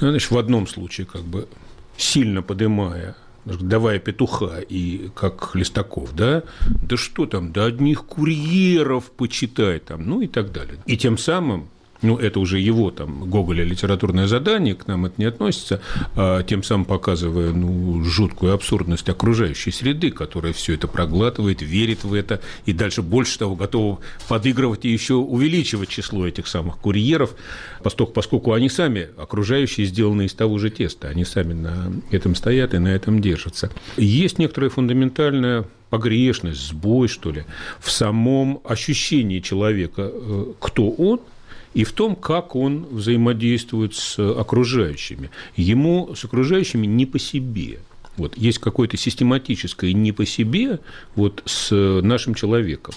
Ну, 0.00 0.10
значит, 0.10 0.30
в 0.30 0.38
одном 0.38 0.66
случае 0.66 1.06
как 1.06 1.22
бы 1.22 1.48
сильно 1.96 2.42
поднимая 2.42 3.16
давая 3.44 3.98
петуха 3.98 4.60
и 4.60 5.08
как 5.14 5.54
Листаков, 5.54 6.14
да, 6.14 6.42
да 6.82 6.96
что 6.96 7.24
там, 7.26 7.52
да 7.52 7.64
одних 7.64 8.04
курьеров 8.04 9.10
почитай 9.12 9.78
там, 9.78 10.06
ну 10.06 10.20
и 10.20 10.26
так 10.26 10.52
далее. 10.52 10.76
И 10.86 10.98
тем 10.98 11.16
самым 11.16 11.68
ну, 12.02 12.16
это 12.16 12.40
уже 12.40 12.58
его 12.60 12.90
там 12.90 13.28
Гоголя 13.28 13.64
литературное 13.64 14.26
задание, 14.26 14.74
к 14.74 14.86
нам 14.86 15.06
это 15.06 15.14
не 15.18 15.24
относится, 15.24 15.80
а 16.14 16.42
тем 16.42 16.62
самым 16.62 16.84
показывая 16.84 17.52
ну, 17.52 18.02
жуткую 18.04 18.52
абсурдность 18.52 19.08
окружающей 19.08 19.70
среды, 19.70 20.10
которая 20.10 20.52
все 20.52 20.74
это 20.74 20.86
проглатывает, 20.86 21.60
верит 21.60 22.04
в 22.04 22.14
это, 22.14 22.40
и 22.66 22.72
дальше 22.72 23.02
больше 23.02 23.38
того 23.38 23.56
готова 23.56 23.98
подыгрывать 24.28 24.84
и 24.84 24.90
еще 24.90 25.14
увеличивать 25.14 25.88
число 25.88 26.26
этих 26.26 26.46
самых 26.46 26.78
курьеров, 26.78 27.34
поскольку, 27.82 28.12
поскольку 28.12 28.52
они 28.52 28.68
сами, 28.68 29.08
окружающие, 29.16 29.86
сделаны 29.86 30.26
из 30.26 30.34
того 30.34 30.58
же 30.58 30.70
теста, 30.70 31.08
они 31.08 31.24
сами 31.24 31.54
на 31.54 31.92
этом 32.10 32.34
стоят 32.34 32.74
и 32.74 32.78
на 32.78 32.88
этом 32.88 33.20
держатся. 33.20 33.70
Есть 33.96 34.38
некоторая 34.38 34.70
фундаментальная 34.70 35.64
погрешность, 35.90 36.60
сбой, 36.68 37.08
что 37.08 37.30
ли, 37.30 37.44
в 37.80 37.90
самом 37.90 38.60
ощущении 38.62 39.40
человека, 39.40 40.10
э, 40.12 40.52
кто 40.60 40.90
он– 40.90 41.20
и 41.74 41.84
в 41.84 41.92
том, 41.92 42.16
как 42.16 42.56
он 42.56 42.86
взаимодействует 42.90 43.94
с 43.94 44.18
окружающими. 44.18 45.30
Ему 45.56 46.14
с 46.14 46.24
окружающими 46.24 46.86
не 46.86 47.06
по 47.06 47.18
себе. 47.18 47.80
Вот, 48.16 48.36
есть 48.36 48.58
какое-то 48.58 48.96
систематическое 48.96 49.92
не 49.92 50.12
по 50.12 50.26
себе 50.26 50.80
вот, 51.14 51.42
с 51.46 51.72
нашим 52.02 52.34
человеком. 52.34 52.94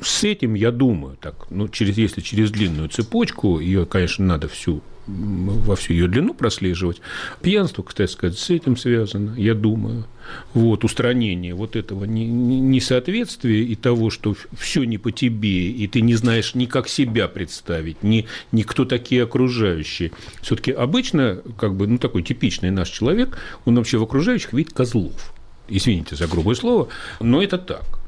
С 0.00 0.22
этим, 0.22 0.54
я 0.54 0.70
думаю, 0.70 1.16
так, 1.20 1.50
ну, 1.50 1.68
через, 1.68 1.98
если 1.98 2.20
через 2.20 2.52
длинную 2.52 2.88
цепочку, 2.88 3.58
ее, 3.58 3.84
конечно, 3.84 4.24
надо 4.24 4.46
всю 4.46 4.80
во 5.08 5.74
всю 5.76 5.94
ее 5.94 6.08
длину 6.08 6.34
прослеживать. 6.34 7.00
Пьянство, 7.40 7.82
кстати 7.82 8.10
сказать, 8.10 8.38
с 8.38 8.50
этим 8.50 8.76
связано, 8.76 9.34
я 9.36 9.54
думаю. 9.54 10.04
Вот, 10.52 10.84
устранение 10.84 11.54
вот 11.54 11.74
этого 11.74 12.04
несоответствия 12.04 13.64
и 13.64 13.74
того, 13.74 14.10
что 14.10 14.36
все 14.58 14.84
не 14.84 14.98
по 14.98 15.10
тебе, 15.10 15.70
и 15.70 15.86
ты 15.86 16.02
не 16.02 16.14
знаешь 16.14 16.54
ни 16.54 16.66
как 16.66 16.88
себя 16.88 17.28
представить, 17.28 18.02
ни, 18.02 18.26
ни 18.52 18.62
кто 18.62 18.84
такие 18.84 19.22
окружающие. 19.22 20.12
Все-таки 20.42 20.70
обычно, 20.70 21.42
как 21.58 21.74
бы, 21.74 21.86
ну, 21.86 21.98
такой 21.98 22.22
типичный 22.22 22.70
наш 22.70 22.90
человек, 22.90 23.38
он 23.64 23.76
вообще 23.76 23.96
в 23.96 24.02
окружающих 24.02 24.52
видит 24.52 24.74
козлов. 24.74 25.32
Извините 25.68 26.16
за 26.16 26.26
грубое 26.26 26.54
слово, 26.54 26.88
но 27.20 27.42
это 27.42 27.56
так. 27.56 27.98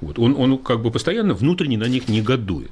Вот. 0.00 0.18
Он, 0.18 0.36
он 0.36 0.58
как 0.58 0.82
бы 0.82 0.90
постоянно 0.90 1.34
внутренне 1.34 1.78
на 1.78 1.88
них 1.88 2.08
негодует. 2.08 2.70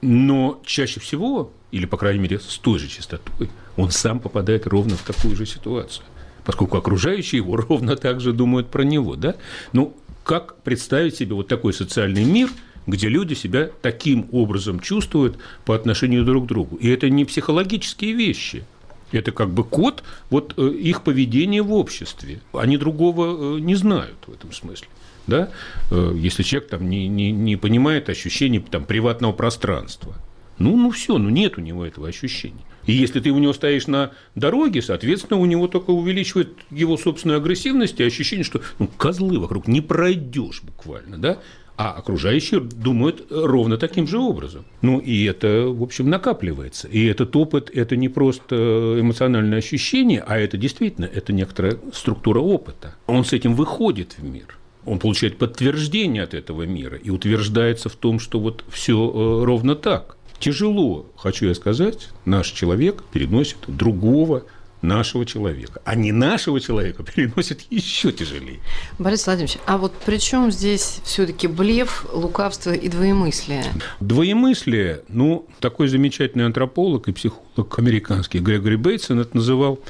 Но 0.00 0.60
чаще 0.64 1.00
всего, 1.00 1.52
или, 1.70 1.86
по 1.86 1.96
крайней 1.96 2.20
мере, 2.20 2.38
с 2.38 2.58
той 2.58 2.78
же 2.78 2.88
частотой, 2.88 3.50
он 3.76 3.90
сам 3.90 4.20
попадает 4.20 4.66
ровно 4.66 4.96
в 4.96 5.02
такую 5.02 5.36
же 5.36 5.46
ситуацию. 5.46 6.04
Поскольку 6.44 6.76
окружающие 6.76 7.38
его 7.38 7.56
ровно 7.68 7.96
так 7.96 8.20
же 8.20 8.32
думают 8.32 8.68
про 8.68 8.82
него. 8.82 9.16
Да? 9.16 9.36
Ну, 9.72 9.96
как 10.24 10.62
представить 10.62 11.16
себе 11.16 11.34
вот 11.34 11.48
такой 11.48 11.72
социальный 11.72 12.24
мир, 12.24 12.50
где 12.86 13.08
люди 13.08 13.34
себя 13.34 13.70
таким 13.82 14.28
образом 14.32 14.80
чувствуют 14.80 15.38
по 15.64 15.74
отношению 15.74 16.24
друг 16.24 16.44
к 16.44 16.48
другу? 16.48 16.76
И 16.76 16.88
это 16.88 17.10
не 17.10 17.24
психологические 17.24 18.12
вещи. 18.12 18.64
Это 19.12 19.32
как 19.32 19.50
бы 19.50 19.64
код 19.64 20.02
вот 20.30 20.54
э, 20.56 20.68
их 20.68 21.02
поведения 21.02 21.62
в 21.62 21.72
обществе. 21.72 22.40
Они 22.52 22.76
другого 22.76 23.56
э, 23.56 23.60
не 23.60 23.74
знают 23.74 24.16
в 24.26 24.32
этом 24.32 24.52
смысле 24.52 24.88
да, 25.28 25.50
э, 25.90 26.14
если 26.16 26.42
человек 26.42 26.70
там 26.70 26.88
не, 26.88 27.06
не, 27.06 27.30
не 27.30 27.56
понимает 27.56 28.08
ощущений 28.08 28.58
там, 28.58 28.84
приватного 28.84 29.32
пространства. 29.32 30.16
Ну, 30.58 30.76
ну 30.76 30.90
все, 30.90 31.18
ну 31.18 31.28
нет 31.28 31.56
у 31.56 31.60
него 31.60 31.86
этого 31.86 32.08
ощущения. 32.08 32.64
И 32.86 32.92
если 32.92 33.20
ты 33.20 33.30
у 33.30 33.38
него 33.38 33.52
стоишь 33.52 33.86
на 33.86 34.12
дороге, 34.34 34.82
соответственно, 34.82 35.38
у 35.38 35.44
него 35.44 35.68
только 35.68 35.90
увеличивает 35.90 36.56
его 36.70 36.96
собственную 36.96 37.38
агрессивность 37.38 38.00
и 38.00 38.04
ощущение, 38.04 38.44
что 38.44 38.62
ну, 38.78 38.88
козлы 38.88 39.38
вокруг 39.38 39.68
не 39.68 39.80
пройдешь 39.80 40.62
буквально, 40.62 41.18
да? 41.18 41.38
А 41.78 41.92
окружающие 41.92 42.58
думают 42.60 43.28
ровно 43.30 43.78
таким 43.78 44.08
же 44.08 44.18
образом. 44.18 44.64
Ну, 44.82 44.98
и 44.98 45.24
это, 45.24 45.68
в 45.68 45.82
общем, 45.82 46.10
накапливается. 46.10 46.88
И 46.88 47.06
этот 47.06 47.36
опыт– 47.36 47.70
это 47.74 47.94
не 47.94 48.08
просто 48.08 48.96
эмоциональное 49.00 49.58
ощущение, 49.58 50.24
а 50.26 50.38
это 50.38 50.56
действительно, 50.56 51.04
это 51.04 51.32
некоторая 51.32 51.78
структура 51.92 52.40
опыта. 52.40 52.96
Он 53.06 53.24
с 53.24 53.32
этим 53.32 53.54
выходит 53.54 54.16
в 54.18 54.24
мир 54.24 54.58
он 54.88 54.98
получает 54.98 55.36
подтверждение 55.36 56.22
от 56.22 56.32
этого 56.32 56.62
мира 56.62 56.96
и 56.96 57.10
утверждается 57.10 57.90
в 57.90 57.96
том, 57.96 58.18
что 58.18 58.40
вот 58.40 58.64
все 58.70 58.94
э, 58.94 59.44
ровно 59.44 59.74
так. 59.76 60.16
Тяжело, 60.38 61.06
хочу 61.16 61.46
я 61.46 61.54
сказать, 61.54 62.08
наш 62.24 62.48
человек 62.48 63.02
переносит 63.12 63.58
другого 63.66 64.44
нашего 64.82 65.26
человека, 65.26 65.80
а 65.84 65.94
не 65.94 66.12
нашего 66.12 66.60
человека 66.60 67.02
переносит 67.14 67.62
еще 67.70 68.12
тяжелее. 68.12 68.60
Борис 68.98 69.26
Владимирович, 69.26 69.58
а 69.66 69.78
вот 69.78 69.92
при 70.04 70.18
чем 70.18 70.50
здесь 70.50 71.00
все-таки 71.04 71.46
блеф, 71.46 72.06
лукавство 72.12 72.72
и 72.72 72.88
двоемыслие? 72.88 73.64
Двоемыслие, 74.00 75.02
ну, 75.08 75.46
такой 75.60 75.88
замечательный 75.88 76.46
антрополог 76.46 77.08
и 77.08 77.12
психолог 77.12 77.78
американский 77.78 78.38
Грегори 78.38 78.76
Бейтсон 78.76 79.20
это 79.20 79.36
называл 79.36 79.80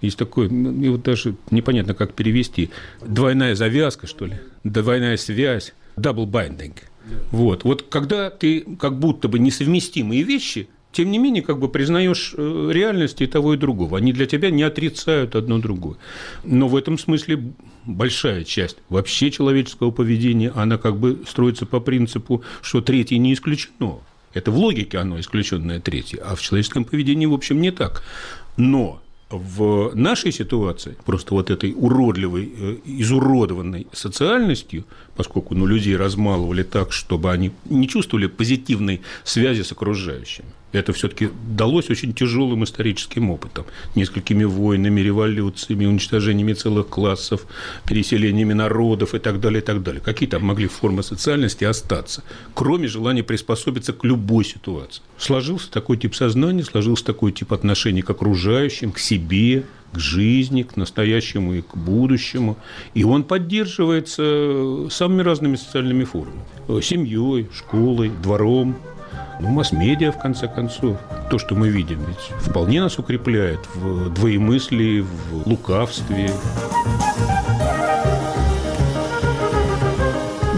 есть 0.00 0.16
такой, 0.16 0.48
ну, 0.48 0.80
и 0.80 0.88
вот 0.88 1.02
даже 1.02 1.34
непонятно, 1.50 1.92
как 1.92 2.14
перевести. 2.14 2.70
Двойная 3.04 3.56
завязка, 3.56 4.06
что 4.06 4.26
ли? 4.26 4.34
Двойная 4.62 5.16
связь. 5.16 5.74
Double 5.96 6.26
binding. 6.26 6.74
Вот. 7.32 7.64
Вот 7.64 7.82
когда 7.82 8.30
ты 8.30 8.60
как 8.78 8.98
будто 8.98 9.28
бы 9.28 9.38
несовместимые 9.38 10.22
вещи, 10.22 10.68
тем 10.98 11.12
не 11.12 11.18
менее, 11.18 11.44
как 11.44 11.60
бы 11.60 11.68
признаешь 11.68 12.34
э, 12.36 12.70
реальность 12.72 13.20
и 13.20 13.26
того, 13.28 13.54
и 13.54 13.56
другого. 13.56 13.98
Они 13.98 14.12
для 14.12 14.26
тебя 14.26 14.50
не 14.50 14.64
отрицают 14.64 15.36
одно 15.36 15.58
другое. 15.60 15.96
Но 16.42 16.66
в 16.66 16.74
этом 16.74 16.98
смысле 16.98 17.52
большая 17.86 18.42
часть 18.42 18.78
вообще 18.88 19.30
человеческого 19.30 19.92
поведения, 19.92 20.50
она 20.56 20.76
как 20.76 20.96
бы 20.96 21.22
строится 21.28 21.66
по 21.66 21.78
принципу, 21.78 22.42
что 22.62 22.80
третье 22.80 23.16
не 23.18 23.32
исключено. 23.32 23.98
Это 24.34 24.50
в 24.50 24.58
логике 24.58 24.98
оно 24.98 25.20
исключенное 25.20 25.78
третье, 25.78 26.20
а 26.20 26.34
в 26.34 26.40
человеческом 26.40 26.84
поведении, 26.84 27.26
в 27.26 27.34
общем, 27.34 27.60
не 27.60 27.70
так. 27.70 28.02
Но 28.56 29.00
в 29.30 29.94
нашей 29.94 30.32
ситуации, 30.32 30.96
просто 31.04 31.34
вот 31.34 31.50
этой 31.50 31.74
уродливой, 31.76 32.52
э, 32.56 32.76
изуродованной 32.86 33.86
социальностью, 33.92 34.84
поскольку 35.18 35.56
ну, 35.56 35.66
людей 35.66 35.96
размалывали 35.96 36.62
так, 36.62 36.92
чтобы 36.92 37.32
они 37.32 37.50
не 37.64 37.88
чувствовали 37.88 38.28
позитивной 38.28 39.00
связи 39.24 39.62
с 39.62 39.72
окружающими, 39.72 40.46
это 40.70 40.92
все-таки 40.92 41.30
далось 41.56 41.90
очень 41.90 42.12
тяжелым 42.14 42.62
историческим 42.62 43.30
опытом. 43.30 43.64
Несколькими 43.96 44.44
войнами, 44.44 45.00
революциями, 45.00 45.86
уничтожениями 45.86 46.52
целых 46.52 46.88
классов, 46.88 47.46
переселениями 47.84 48.52
народов 48.52 49.14
и 49.14 49.18
так 49.18 49.40
далее, 49.40 49.60
и 49.60 49.64
так 49.64 49.82
далее. 49.82 50.00
Какие 50.00 50.28
там 50.28 50.44
могли 50.44 50.68
формы 50.68 51.02
социальности 51.02 51.64
остаться, 51.64 52.22
кроме 52.54 52.86
желания 52.86 53.24
приспособиться 53.24 53.92
к 53.92 54.04
любой 54.04 54.44
ситуации? 54.44 55.02
Сложился 55.18 55.68
такой 55.68 55.96
тип 55.96 56.14
сознания, 56.14 56.62
сложился 56.62 57.04
такой 57.04 57.32
тип 57.32 57.52
отношений 57.52 58.02
к 58.02 58.10
окружающим, 58.10 58.92
к 58.92 59.00
себе, 59.00 59.64
к 59.92 59.98
жизни, 59.98 60.62
к 60.62 60.76
настоящему 60.76 61.54
и 61.54 61.62
к 61.62 61.76
будущему. 61.76 62.56
И 62.94 63.04
он 63.04 63.24
поддерживается 63.24 64.88
самыми 64.90 65.22
разными 65.22 65.56
социальными 65.56 66.04
формами. 66.04 66.40
Семьей, 66.82 67.48
школой, 67.52 68.10
двором, 68.22 68.76
ну, 69.40 69.48
масс-медиа, 69.48 70.12
в 70.12 70.18
конце 70.18 70.48
концов. 70.48 70.96
То, 71.30 71.38
что 71.38 71.54
мы 71.54 71.68
видим, 71.68 72.04
ведь 72.04 72.40
вполне 72.40 72.80
нас 72.80 72.98
укрепляет 72.98 73.60
в 73.74 74.10
двоемыслии, 74.10 75.00
в 75.00 75.46
лукавстве. 75.46 76.30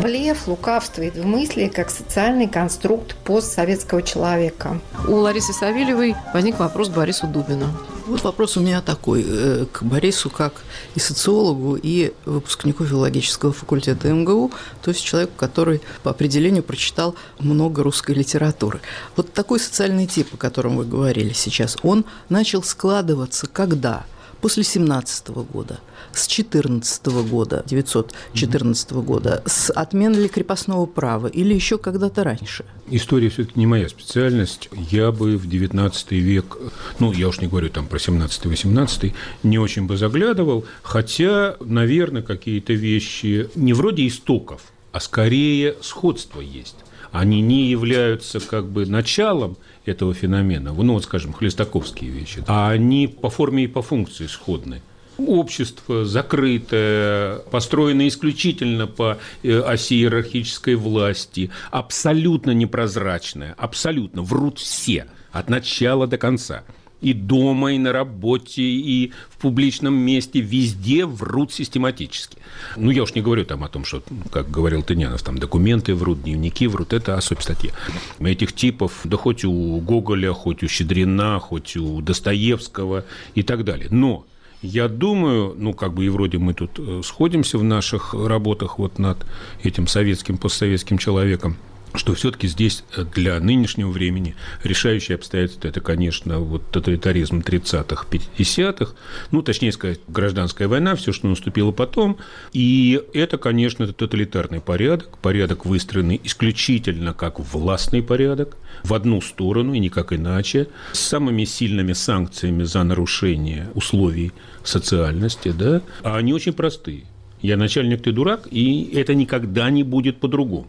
Блеф, 0.03 0.49
лукавство 0.49 1.03
и 1.03 1.11
двумыслие 1.11 1.69
как 1.69 1.91
социальный 1.91 2.49
конструкт 2.49 3.15
постсоветского 3.17 4.03
человека. 4.03 4.81
У 5.07 5.15
Ларисы 5.15 5.53
Савельевой 5.53 6.17
возник 6.33 6.59
вопрос 6.59 6.89
к 6.89 6.95
Борису 6.95 7.27
Дубину. 7.27 7.67
Вот 8.11 8.25
вопрос 8.25 8.57
у 8.57 8.61
меня 8.61 8.81
такой 8.83 9.25
э, 9.25 9.67
к 9.71 9.85
Борису 9.85 10.31
как 10.31 10.65
и 10.97 10.99
социологу, 10.99 11.79
и 11.81 12.13
выпускнику 12.25 12.85
филологического 12.85 13.53
факультета 13.53 14.13
МГУ, 14.13 14.51
то 14.83 14.91
есть 14.91 15.05
человеку, 15.05 15.35
который 15.37 15.81
по 16.03 16.11
определению 16.11 16.65
прочитал 16.65 17.15
много 17.39 17.85
русской 17.85 18.17
литературы. 18.17 18.81
Вот 19.15 19.33
такой 19.33 19.61
социальный 19.61 20.09
тип, 20.09 20.35
о 20.35 20.37
котором 20.37 20.77
вы 20.77 20.87
говорили 20.87 21.33
сейчас, 21.33 21.77
он 21.85 22.05
начал 22.29 22.65
складываться 22.65 23.47
когда? 23.47 24.05
После 24.41 24.65
17 24.65 25.29
года– 25.29 25.81
с 26.13 26.27
14 26.27 27.07
года, 27.07 27.63
914 27.67 28.93
года, 28.93 29.43
с 29.47 29.71
отмены 29.71 30.17
ли 30.17 30.29
крепостного 30.29 30.87
права 30.87 31.27
или 31.29 31.55
еще 31.55 31.79
когда-то 31.79 32.25
раньше? 32.25 32.65
История 32.89 33.29
все-таки 33.29 33.59
не 33.59 33.67
моя 33.67 33.89
специальность. 33.89 34.69
Я 34.91 35.13
бы 35.13 35.37
в 35.37 35.49
19 35.49 36.13
век, 36.13 36.59
ну, 36.99 37.13
я 37.13 37.29
уж 37.29 37.41
не 37.41 37.47
говорю 37.47 37.69
там 37.69 37.87
про 37.87 37.99
17-18, 37.99 39.13
не 39.43 39.59
очень 39.59 39.87
бы 39.87 39.97
заглядывал, 39.97 40.65
хотя, 40.83 41.57
наверное, 41.61 42.23
какие-то 42.23 42.73
вещи 42.73 43.49
не 43.55 43.73
вроде 43.73 44.07
истоков, 44.07 44.63
а 44.93 45.01
скорее 45.01 45.77
сходство 45.81 46.41
есть 46.41 46.77
они 47.13 47.41
не 47.41 47.67
являются 47.67 48.41
как 48.41 48.69
бы 48.69 48.87
началом 48.87 49.57
этого 49.85 50.15
феномена, 50.15 50.73
ну 50.73 50.95
вот, 50.95 51.05
скажем, 51.05 51.33
хлестаковские 51.33 52.11
вещи, 52.11 52.43
а 52.47 52.71
они 52.71 53.07
по 53.07 53.31
форме 53.31 53.65
и 53.65 53.67
по 53.67 53.83
функции 53.83 54.27
сходны. 54.27 54.83
Общество 55.19 56.07
закрытое, 56.07 57.41
построено 57.51 58.09
исключительно 58.09 58.87
по 58.87 59.19
э, 59.43 59.61
оси 59.61 59.97
иерархической 59.97 60.77
власти, 60.77 61.51
абсолютно 61.71 62.53
непрозрачное, 62.53 63.55
абсолютно 63.59 64.23
врут 64.23 64.59
все 64.59 65.07
от 65.31 65.51
начала 65.51 66.07
до 66.07 66.17
конца. 66.17 66.63
И 67.01 67.13
дома, 67.13 67.73
и 67.73 67.79
на 67.79 67.93
работе, 67.93 68.63
и 68.63 69.13
в 69.31 69.39
публичном 69.39 69.95
месте, 69.95 70.41
везде 70.41 71.07
врут 71.07 71.53
систематически. 71.53 72.37
Ну, 72.77 72.91
я 72.91 73.03
уж 73.03 73.15
не 73.15 73.23
говорю 73.23 73.45
там 73.45 73.65
о 73.65 73.69
том, 73.69 73.85
что, 73.85 74.03
как 74.31 74.51
говорил 74.51 74.83
Тынянов, 74.83 75.23
там 75.23 75.39
документы 75.39 75.95
врут, 75.95 76.23
дневники 76.23 76.67
врут, 76.67 76.93
это 76.93 77.17
особь 77.17 77.41
статья. 77.41 77.71
Этих 78.19 78.53
типов, 78.53 79.01
да 79.05 79.17
хоть 79.17 79.45
у 79.45 79.81
Гоголя, 79.81 80.33
хоть 80.33 80.63
у 80.63 80.69
Щедрина, 80.69 81.39
хоть 81.39 81.77
у 81.77 82.01
Достоевского 82.03 83.05
и 83.35 83.43
так 83.43 83.65
далее. 83.65 83.89
Но 83.91 84.27
я 84.63 84.89
думаю, 84.89 85.55
ну, 85.57 85.73
как 85.73 85.95
бы 85.95 86.05
и 86.05 86.09
вроде 86.11 86.39
мы 86.39 86.53
тут 86.53 86.79
э, 86.79 87.01
сходимся 87.03 87.57
в 87.57 87.65
наших 87.65 88.13
работах 88.13 88.79
вот 88.79 88.99
над 88.99 89.25
этим 89.63 89.87
советским, 89.87 90.37
постсоветским 90.37 90.99
человеком, 90.99 91.57
что 91.95 92.15
все-таки 92.15 92.47
здесь 92.49 92.85
э, 92.97 93.05
для 93.15 93.39
нынешнего 93.41 93.91
времени 93.91 94.35
решающее 94.63 95.17
обстоятельство– 95.17 95.69
это, 95.69 95.81
конечно, 95.81 96.39
вот 96.39 96.71
тоталитаризм 96.71 97.39
30-х, 97.39 98.07
50-х, 98.11 98.95
ну, 99.31 99.43
точнее 99.43 99.73
сказать, 99.73 100.01
гражданская 100.09 100.69
война, 100.69 100.95
все, 100.95 101.13
что 101.13 101.29
наступило 101.29 101.73
потом. 101.73 102.19
И 102.53 103.01
это, 103.15 103.39
конечно, 103.39 103.87
тоталитарный 103.87 104.61
порядок, 104.61 105.19
порядок 105.19 105.67
выстроенный 105.67 106.21
исключительно 106.23 107.13
как 107.13 107.41
властный 107.41 108.03
порядок, 108.03 108.57
в 108.85 108.95
одну 108.95 109.21
сторону 109.21 109.75
и 109.75 109.79
никак 109.79 110.13
иначе, 110.13 110.69
с 110.93 111.01
самыми 111.01 111.45
сильными 111.45 111.93
санкциями 111.93 112.63
за 112.63 112.83
нарушение 112.83 113.69
условий 113.75 114.33
социальности, 114.63 115.53
да, 115.57 115.83
а 116.03 116.17
они 116.17 116.33
очень 116.33 116.53
простые. 116.53 117.05
Я 117.43 117.57
начальник, 117.57 118.03
ты 118.03 118.13
дурак, 118.13 118.47
и 118.51 118.91
это 118.95 119.15
никогда 119.15 119.71
не 119.71 119.83
будет 119.83 120.21
по-другому. 120.21 120.67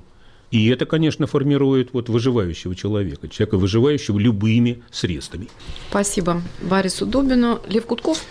И 0.52 0.68
это, 0.68 0.86
конечно, 0.86 1.28
формирует 1.28 1.94
вот 1.94 2.10
выживающего 2.10 2.76
человека, 2.76 3.30
человека, 3.30 3.58
выживающего 3.58 4.20
любыми 4.20 4.84
средствами. 4.92 5.48
Спасибо 5.90 6.42
Борису 6.62 7.06
Дубину. 7.06 7.62
Лев 7.68 7.86
Кутков. 7.86 8.24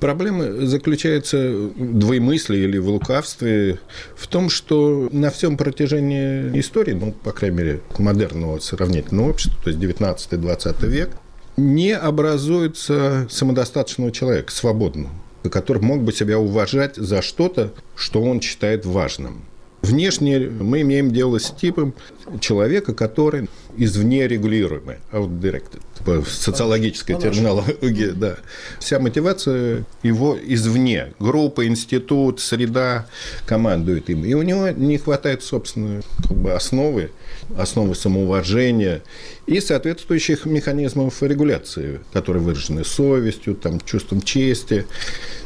Проблема 0.00 0.66
заключается 0.66 1.50
в 1.50 1.98
двоемыслии 1.98 2.60
или 2.60 2.78
в 2.78 2.88
лукавстве 2.88 3.80
в 4.16 4.26
том, 4.28 4.48
что 4.48 5.08
на 5.10 5.30
всем 5.30 5.56
протяжении 5.56 6.58
истории, 6.60 6.92
ну, 6.92 7.12
по 7.12 7.32
крайней 7.32 7.56
мере, 7.56 7.80
модерного 7.98 8.60
сравнительного 8.60 9.30
общества, 9.30 9.58
то 9.64 9.70
есть 9.70 9.82
19-20 9.82 10.86
век, 10.86 11.10
не 11.56 11.96
образуется 11.96 13.26
самодостаточного 13.28 14.12
человека, 14.12 14.52
свободного, 14.52 15.10
который 15.50 15.82
мог 15.82 16.02
бы 16.02 16.12
себя 16.12 16.38
уважать 16.38 16.94
за 16.94 17.20
что-то, 17.20 17.72
что 17.96 18.22
он 18.22 18.40
считает 18.40 18.86
важным. 18.86 19.47
Внешне 19.82 20.40
мы 20.40 20.80
имеем 20.80 21.12
дело 21.12 21.38
с 21.38 21.50
типом 21.50 21.94
человека, 22.40 22.94
который 22.94 23.48
извне 23.76 24.26
регулируемый, 24.26 24.96
out-directed, 25.12 25.80
по 26.04 26.28
социологической 26.28 27.14
По 27.14 27.22
терминологии, 27.22 28.10
да. 28.10 28.38
Вся 28.80 28.98
мотивация 28.98 29.84
его 30.02 30.36
извне. 30.42 31.14
Группа, 31.20 31.66
институт, 31.66 32.40
среда 32.40 33.06
командует 33.46 34.10
им. 34.10 34.24
И 34.24 34.34
у 34.34 34.42
него 34.42 34.68
не 34.70 34.98
хватает 34.98 35.44
собственной 35.44 36.02
как 36.26 36.36
бы, 36.36 36.52
основы, 36.52 37.12
основы 37.56 37.94
самоуважения 37.94 39.02
и 39.46 39.60
соответствующих 39.60 40.44
механизмов 40.44 41.22
регуляции, 41.22 42.00
которые 42.12 42.42
выражены 42.42 42.84
совестью, 42.84 43.54
там, 43.54 43.80
чувством 43.80 44.22
чести, 44.22 44.86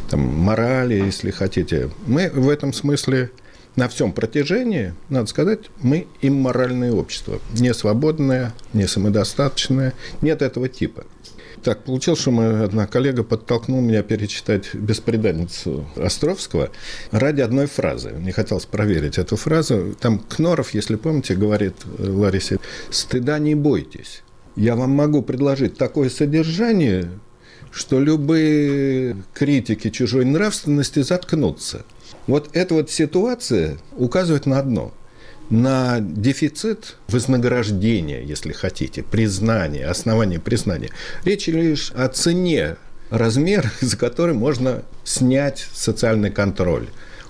там, 0.08 0.20
морали, 0.20 0.94
если 0.94 1.30
хотите. 1.30 1.90
Мы 2.06 2.30
в 2.30 2.48
этом 2.48 2.72
смысле 2.72 3.30
на 3.76 3.88
всем 3.88 4.12
протяжении, 4.12 4.94
надо 5.08 5.26
сказать, 5.26 5.61
мы 5.80 6.06
имморальное 6.20 6.92
общество. 6.92 7.40
Не 7.52 7.72
свободное, 7.74 8.52
не 8.72 8.87
самодостаточное. 8.87 9.94
Нет 10.20 10.42
этого 10.42 10.68
типа. 10.68 11.04
Так, 11.62 11.85
получилось, 11.85 12.20
что 12.20 12.32
моя 12.32 12.64
одна 12.64 12.87
коллега 12.88 13.22
подтолкнула 13.22 13.80
меня 13.80 14.02
перечитать 14.02 14.74
«Беспреданницу» 14.74 15.87
Островского 15.96 16.70
ради 17.12 17.40
одной 17.40 17.66
фразы. 17.66 18.11
Мне 18.11 18.32
хотелось 18.32 18.66
проверить 18.66 19.16
эту 19.16 19.37
фразу. 19.37 19.94
Там 20.00 20.18
Кноров, 20.18 20.74
если 20.74 20.96
помните, 20.96 21.37
говорит 21.37 21.76
Ларисе, 21.98 22.58
«Стыда 22.90 23.38
не 23.38 23.54
бойтесь. 23.54 24.22
Я 24.56 24.74
вам 24.74 24.90
могу 24.90 25.22
предложить 25.22 25.78
такое 25.78 26.11
содержание, 26.11 27.11
что 27.70 28.00
любые 28.00 29.22
критики 29.32 29.90
чужой 29.90 30.24
нравственности 30.24 31.02
заткнутся. 31.02 31.85
Вот 32.27 32.51
эта 32.53 32.75
вот 32.75 32.90
ситуация 32.90 33.79
указывает 33.96 34.46
на 34.46 34.59
одно– 34.59 34.92
на 35.53 36.01
дефицит 36.01 36.96
вознаграждения, 37.09 38.22
если 38.22 38.53
хотите, 38.53 39.03
признания, 39.03 39.87
основания 39.87 40.40
признания. 40.40 40.88
Речь 41.25 41.46
лишь 41.46 41.92
о 41.92 42.09
цене, 42.09 42.77
размер, 43.11 43.70
за 43.81 43.98
который 43.98 44.35
можно 44.35 44.83
снять 45.05 45.66
социальный 45.75 46.31
контроль 46.31 46.88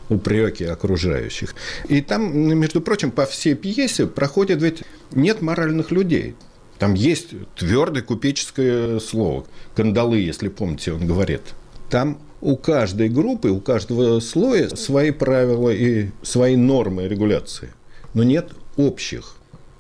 упреки 0.09 0.64
окружающих. 0.64 1.57
И 1.88 2.01
там, 2.01 2.37
между 2.57 2.81
прочим, 2.81 3.11
по 3.11 3.27
всей 3.27 3.55
пьесе 3.57 4.07
проходит 4.07 4.62
ведь 4.62 4.85
нет 5.11 5.42
моральных 5.42 5.90
людей. 5.90 6.37
Там 6.79 6.95
есть 6.95 7.31
твердое 7.57 8.03
купеческое 8.03 9.01
слово. 9.01 9.47
Кандалы, 9.75 10.18
если 10.18 10.49
помните, 10.49 10.92
он 10.92 11.09
говорит. 11.09 11.42
Там 11.90 12.21
у 12.42 12.57
каждой 12.57 13.09
группы, 13.09 13.48
у 13.48 13.61
каждого 13.61 14.20
слоя 14.20 14.68
свои 14.74 15.12
правила 15.12 15.70
и 15.70 16.09
свои 16.22 16.57
нормы 16.57 17.09
регуляции. 17.09 17.72
Но 18.14 18.24
нет 18.24 18.50
общих. 18.76 19.37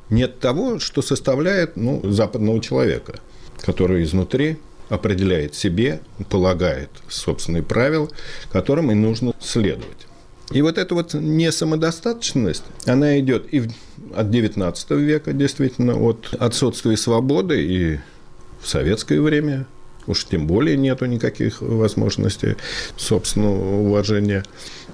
Нет 0.08 0.38
того, 0.38 0.78
что 0.78 1.02
составляет 1.02 1.76
ну, 1.76 2.00
западного 2.04 2.60
человека, 2.60 3.14
который 3.60 4.04
изнутри 4.04 4.58
определяет 4.88 5.54
себе, 5.54 6.00
полагает 6.30 6.90
собственные 7.08 7.62
правила, 7.62 8.08
которым 8.52 8.90
и 8.90 8.94
нужно 8.94 9.32
следовать. 9.40 10.06
И 10.52 10.62
вот 10.62 10.78
эта 10.78 10.94
вот 10.94 11.14
несамодостаточность, 11.14 12.64
она 12.86 13.18
идет 13.18 13.52
и 13.52 13.62
от 14.14 14.26
XIX 14.26 15.00
века, 15.00 15.32
действительно, 15.32 15.98
от 15.98 16.34
отсутствия 16.38 16.96
свободы 16.96 17.64
и 17.64 18.00
в 18.60 18.68
советское 18.68 19.20
время 19.20 19.66
уж 20.06 20.24
тем 20.24 20.46
более 20.46 20.76
нету 20.76 21.06
никаких 21.06 21.60
возможностей 21.60 22.56
собственного 22.96 23.80
уважения. 23.80 24.44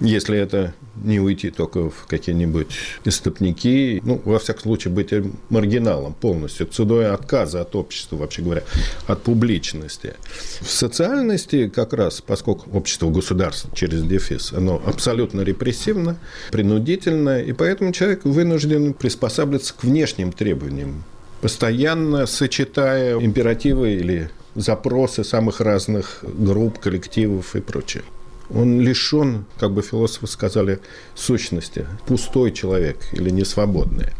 Если 0.00 0.38
это 0.38 0.74
не 1.02 1.20
уйти 1.20 1.50
только 1.50 1.90
в 1.90 2.06
какие-нибудь 2.06 2.68
истопники, 3.04 4.00
ну, 4.04 4.20
во 4.24 4.38
всяком 4.38 4.62
случае, 4.62 4.92
быть 4.92 5.12
маргиналом 5.48 6.14
полностью, 6.14 6.66
ценой 6.66 7.10
отказа 7.10 7.62
от 7.62 7.74
общества, 7.74 8.16
вообще 8.16 8.42
говоря, 8.42 8.62
от 9.06 9.22
публичности. 9.22 10.14
В 10.60 10.70
социальности 10.70 11.68
как 11.68 11.92
раз, 11.92 12.20
поскольку 12.20 12.70
общество 12.70 13.10
государство 13.10 13.70
через 13.74 14.02
дефис, 14.02 14.52
оно 14.52 14.80
абсолютно 14.84 15.40
репрессивно, 15.40 16.16
принудительно, 16.50 17.40
и 17.40 17.52
поэтому 17.52 17.92
человек 17.92 18.24
вынужден 18.24 18.94
приспосабливаться 18.94 19.74
к 19.74 19.82
внешним 19.82 20.32
требованиям 20.32 21.04
постоянно 21.40 22.26
сочетая 22.26 23.16
императивы 23.18 23.92
или 23.92 24.30
запросы 24.54 25.24
самых 25.24 25.60
разных 25.60 26.22
групп, 26.22 26.78
коллективов 26.78 27.56
и 27.56 27.60
прочее. 27.60 28.02
Он 28.50 28.80
лишен, 28.80 29.44
как 29.58 29.72
бы 29.72 29.82
философы 29.82 30.26
сказали, 30.26 30.80
сущности, 31.14 31.86
пустой 32.06 32.50
человек 32.52 32.96
или 33.12 33.30
несвободный. 33.30 34.12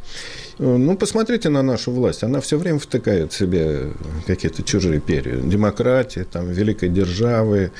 Ну, 0.59 0.97
посмотрите 0.97 1.49
на 1.51 1.63
нашу 1.63 1.93
власть. 1.93 2.25
Она 2.25 2.41
все 2.41 2.59
время 2.59 2.79
втыкает 2.79 3.33
в 3.33 3.37
себе 3.37 3.93
какие-то 4.27 4.63
чужие 4.63 5.01
перья. 5.01 5.37
Демократия, 5.37 6.25
там, 6.25 6.51
великой 6.51 6.89
державы. 6.89 7.71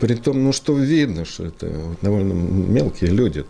При 0.00 0.14
том, 0.14 0.42
ну, 0.42 0.52
что 0.52 0.76
видно, 0.76 1.24
что 1.24 1.44
это 1.46 1.70
довольно 2.02 2.32
мелкие 2.32 3.10
люди 3.10 3.40
-то. 3.40 3.46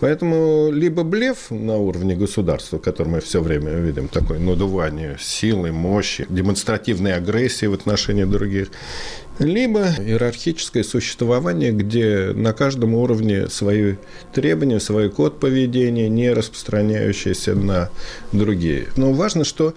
Поэтому 0.00 0.70
либо 0.72 1.02
блеф 1.02 1.50
на 1.50 1.76
уровне 1.76 2.16
государства, 2.16 2.78
который 2.78 3.08
мы 3.08 3.20
все 3.20 3.40
время 3.40 3.72
видим, 3.72 4.08
такое 4.08 4.38
надувание 4.38 5.16
силы, 5.20 5.72
мощи, 5.72 6.26
демонстративной 6.28 7.14
агрессии 7.14 7.66
в 7.66 7.74
отношении 7.74 8.24
других, 8.24 8.68
либо 9.38 9.86
иерархическое 9.98 10.84
существование, 10.84 11.72
где 11.72 12.32
на 12.34 12.52
каждом 12.52 12.94
уровне 12.94 13.48
свои 13.48 13.94
требования, 14.32 14.80
свой 14.80 15.10
код 15.10 15.40
поведения, 15.40 16.08
не 16.08 16.32
распространяющиеся 16.32 17.54
на 17.54 17.90
другие. 18.32 18.86
Но 18.96 19.12
важно, 19.12 19.44
что 19.44 19.74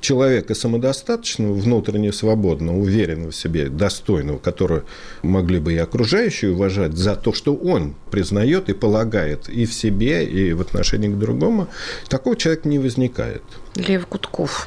человека 0.00 0.54
самодостаточного, 0.54 1.52
внутренне 1.54 2.12
свободного, 2.12 2.76
уверенного 2.76 3.30
в 3.30 3.36
себе, 3.36 3.68
достойного, 3.68 4.38
которого 4.38 4.84
могли 5.22 5.58
бы 5.58 5.74
и 5.74 5.78
окружающие 5.78 6.52
уважать 6.52 6.94
за 6.94 7.16
то, 7.16 7.32
что 7.32 7.54
он 7.54 7.94
признает 8.10 8.68
и 8.68 8.74
полагает 8.74 9.48
и 9.48 9.66
в 9.66 9.72
себе, 9.72 10.24
и 10.24 10.52
в 10.52 10.60
отношении 10.60 11.08
к 11.08 11.18
другому, 11.18 11.68
такого 12.08 12.36
человека 12.36 12.68
не 12.68 12.78
возникает. 12.78 13.42
Лев 13.78 14.06
Кутков. 14.06 14.66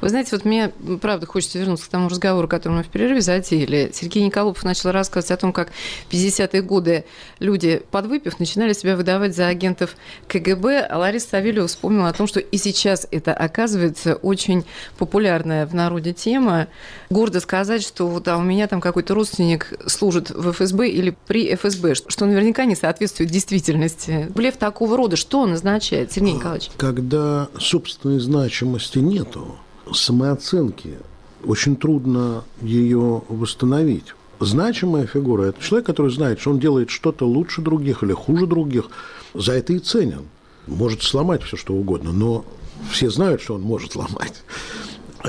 Вы 0.00 0.08
знаете, 0.08 0.30
вот 0.32 0.44
мне, 0.44 0.72
правда, 1.00 1.26
хочется 1.26 1.58
вернуться 1.58 1.86
к 1.86 1.88
тому 1.88 2.08
разговору, 2.08 2.48
который 2.48 2.74
мы 2.74 2.82
в 2.82 2.88
перерыве 2.88 3.20
затеяли. 3.20 3.90
Сергей 3.92 4.22
Николопов 4.24 4.64
начал 4.64 4.92
рассказывать 4.92 5.32
о 5.32 5.36
том, 5.40 5.52
как 5.52 5.70
в 6.08 6.12
50-е 6.12 6.62
годы 6.62 7.04
люди, 7.38 7.82
подвыпив, 7.90 8.38
начинали 8.38 8.72
себя 8.72 8.96
выдавать 8.96 9.34
за 9.34 9.48
агентов 9.48 9.96
КГБ, 10.28 10.86
а 10.88 10.98
Лариса 10.98 11.30
Савельева 11.30 11.66
вспомнила 11.66 12.08
о 12.08 12.12
том, 12.12 12.26
что 12.26 12.40
и 12.40 12.56
сейчас 12.58 13.06
это 13.10 13.32
оказывается 13.32 14.14
очень 14.14 14.64
популярная 14.98 15.66
в 15.66 15.74
народе 15.74 16.12
тема. 16.12 16.68
Гордо 17.10 17.40
сказать, 17.40 17.82
что 17.82 18.06
вот 18.06 18.28
а 18.28 18.36
у 18.36 18.42
меня 18.42 18.66
там 18.66 18.80
какой-то 18.80 19.14
родственник 19.14 19.72
служит 19.86 20.30
в 20.30 20.52
ФСБ 20.52 20.88
или 20.88 21.16
при 21.26 21.54
ФСБ, 21.54 21.94
что 21.94 22.26
наверняка 22.26 22.64
не 22.64 22.76
соответствует 22.76 23.30
действительности. 23.30 24.26
Блеф 24.34 24.56
такого 24.56 24.96
рода, 24.96 25.16
что 25.16 25.40
он 25.40 25.54
означает, 25.54 26.12
Сергей 26.12 26.34
Николаевич? 26.34 26.70
Когда 26.76 27.48
собственной 27.58 28.20
значимости 28.36 28.98
нету, 28.98 29.56
самооценки, 29.92 30.98
очень 31.44 31.76
трудно 31.76 32.44
ее 32.60 33.22
восстановить. 33.28 34.14
Значимая 34.40 35.06
фигура– 35.06 35.42
это 35.44 35.62
человек, 35.62 35.86
который 35.86 36.10
знает, 36.10 36.38
что 36.40 36.50
он 36.50 36.58
делает 36.58 36.90
что-то 36.90 37.26
лучше 37.26 37.62
других 37.62 38.02
или 38.02 38.12
хуже 38.12 38.46
других, 38.46 38.90
за 39.32 39.52
это 39.52 39.72
и 39.72 39.78
ценен. 39.78 40.26
Может 40.66 41.02
сломать 41.02 41.42
все, 41.42 41.56
что 41.56 41.72
угодно, 41.72 42.12
но 42.12 42.44
все 42.90 43.08
знают, 43.08 43.40
что 43.40 43.54
он 43.54 43.62
может 43.62 43.92
сломать. 43.92 44.42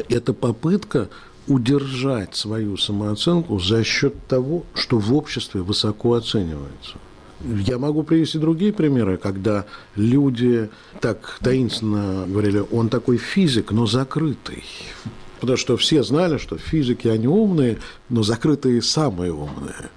Это 0.09 0.33
попытка 0.33 1.07
удержать 1.47 2.35
свою 2.35 2.75
самооценку 2.75 3.57
за 3.59 3.85
счет 3.85 4.15
того, 4.27 4.63
что 4.73 4.99
в 4.99 5.13
обществе 5.13 5.61
высоко 5.61 6.15
оценивается. 6.15 6.97
Я 7.41 7.77
могу 7.77 8.03
привести 8.03 8.39
другие 8.39 8.73
примеры, 8.73 9.17
когда 9.17 9.65
люди 9.95 10.69
так 11.01 11.37
таинственно 11.41 12.25
говорили, 12.27 12.63
он 12.71 12.89
такой 12.89 13.17
физик, 13.17 13.71
но 13.71 13.85
закрытый. 13.85 14.63
Потому 15.39 15.57
что 15.57 15.77
все 15.77 16.03
знали, 16.03 16.37
что 16.37 16.57
физики, 16.57 17.07
они 17.07 17.27
умные, 17.27 17.77
но 18.09 18.23
закрытые 18.23 18.81
самые 18.81 19.33
умные. 19.33 19.89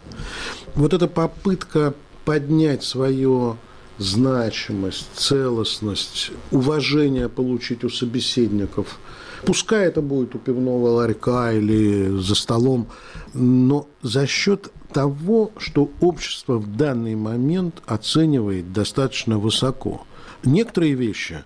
Вот 0.75 0.93
эта 0.93 1.07
попытка 1.07 1.95
поднять 2.27 2.85
свою 2.85 3.57
значимость, 3.97 5.09
целостность, 5.15 6.33
уважение 6.51 7.29
получить 7.29 7.85
у 7.85 7.89
собеседников. 7.89 8.99
Пускай 9.45 9.87
это 9.87 10.03
будет 10.03 10.35
у 10.35 10.39
пивного 10.39 10.89
ларька 10.89 11.53
или 11.53 12.19
за 12.19 12.35
столом, 12.35 12.89
но 13.33 13.89
за 14.03 14.27
счет 14.27 14.71
того, 14.93 15.53
что 15.57 15.91
общество 16.01 16.59
в 16.59 16.77
данный 16.77 17.15
момент 17.15 17.83
оценивает 17.87 18.73
достаточно 18.73 19.39
высоко. 19.39 20.07
Некоторые 20.45 20.95
вещи 20.95 21.45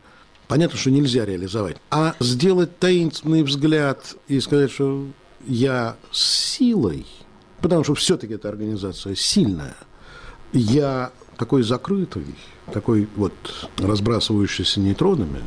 понятно, 0.48 0.78
что 0.78 0.90
нельзя 0.90 1.24
реализовать, 1.24 1.76
а 1.90 2.14
сделать 2.20 2.78
таинственный 2.78 3.42
взгляд 3.42 4.16
и 4.28 4.40
сказать, 4.40 4.70
что 4.70 5.06
я 5.46 5.96
с 6.10 6.54
силой, 6.54 7.06
потому 7.60 7.84
что 7.84 7.94
все-таки 7.94 8.34
эта 8.34 8.48
организация 8.48 9.14
сильная, 9.14 9.76
я 10.52 11.10
такой 11.36 11.62
закрытый, 11.62 12.26
такой 12.72 13.08
вот 13.16 13.32
разбрасывающийся 13.78 14.80
нейтронами, 14.80 15.42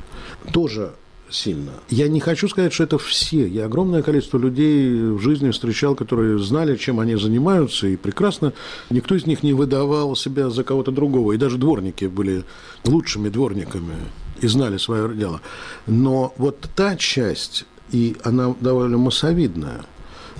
тоже 0.52 0.94
сильно. 1.30 1.72
Я 1.90 2.08
не 2.08 2.20
хочу 2.20 2.48
сказать, 2.48 2.74
что 2.74 2.84
это 2.84 2.98
все. 2.98 3.48
Я 3.48 3.66
огромное 3.66 4.02
количество 4.02 4.38
людей 4.38 5.12
в 5.12 5.20
жизни 5.20 5.52
встречал, 5.52 5.96
которые 5.96 6.40
знали, 6.40 6.76
чем 6.76 7.00
они 7.00 7.16
занимаются, 7.16 7.88
и 7.88 7.96
прекрасно 7.96 8.54
никто 8.90 9.16
из 9.16 9.26
них 9.26 9.44
не 9.44 9.54
выдавал 9.54 10.16
себя 10.16 10.50
за 10.50 10.64
кого-то 10.64 10.92
другого. 10.92 11.34
И 11.34 11.38
даже 11.38 11.58
дворники 11.58 12.06
были 12.06 12.44
лучшими 12.86 13.30
дворниками 13.30 13.96
и 14.42 14.48
знали 14.48 14.78
свое 14.78 15.14
дело. 15.16 15.42
Но 15.86 16.34
вот 16.38 16.70
та 16.76 16.96
часть, 16.96 17.66
и 17.92 18.16
она 18.24 18.56
довольно 18.60 18.98
массовидная, 18.98 19.86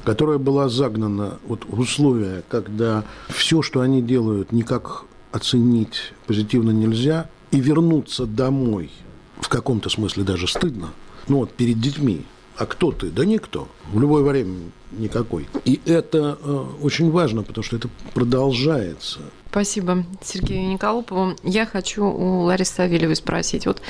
которая 0.04 0.38
была 0.38 0.70
загнана 0.70 1.38
вот 1.48 1.66
в 1.68 1.80
условия, 1.80 2.44
когда 2.50 3.04
все, 3.30 3.62
что 3.62 3.82
они 3.82 4.02
делают, 4.02 4.52
никак 4.52 5.04
оценить 5.32 6.14
позитивно 6.26 6.72
нельзя, 6.72 7.30
и 7.52 7.60
вернуться 7.60 8.26
домой– 8.26 8.92
в 9.40 9.50
каком-то 9.50 9.90
смысле 9.90 10.24
даже 10.24 10.48
стыдно. 10.48 10.90
Ну 11.28 11.38
вот 11.38 11.52
перед 11.52 11.80
детьми. 11.80 12.24
А 12.58 12.66
кто 12.66 12.92
ты? 12.92 13.12
Да 13.12 13.24
никто. 13.24 13.68
В 13.92 14.00
любое 14.00 14.24
время 14.24 14.72
никакой. 14.92 15.48
И 15.66 15.80
это 15.86 16.38
э, 16.42 16.66
очень 16.82 17.12
важно, 17.12 17.44
потому 17.44 17.64
что 17.64 17.76
это 17.76 17.90
продолжается. 18.14 19.20
Спасибо 19.58 20.06
Сергею 20.24 20.68
Николопову. 20.68 21.36
Я 21.42 21.66
хочу 21.66 22.06
у 22.06 22.42
Ларисы 22.44 22.76
Савельевой 22.76 23.16
спросить. 23.16 23.66
Вот 23.66 23.82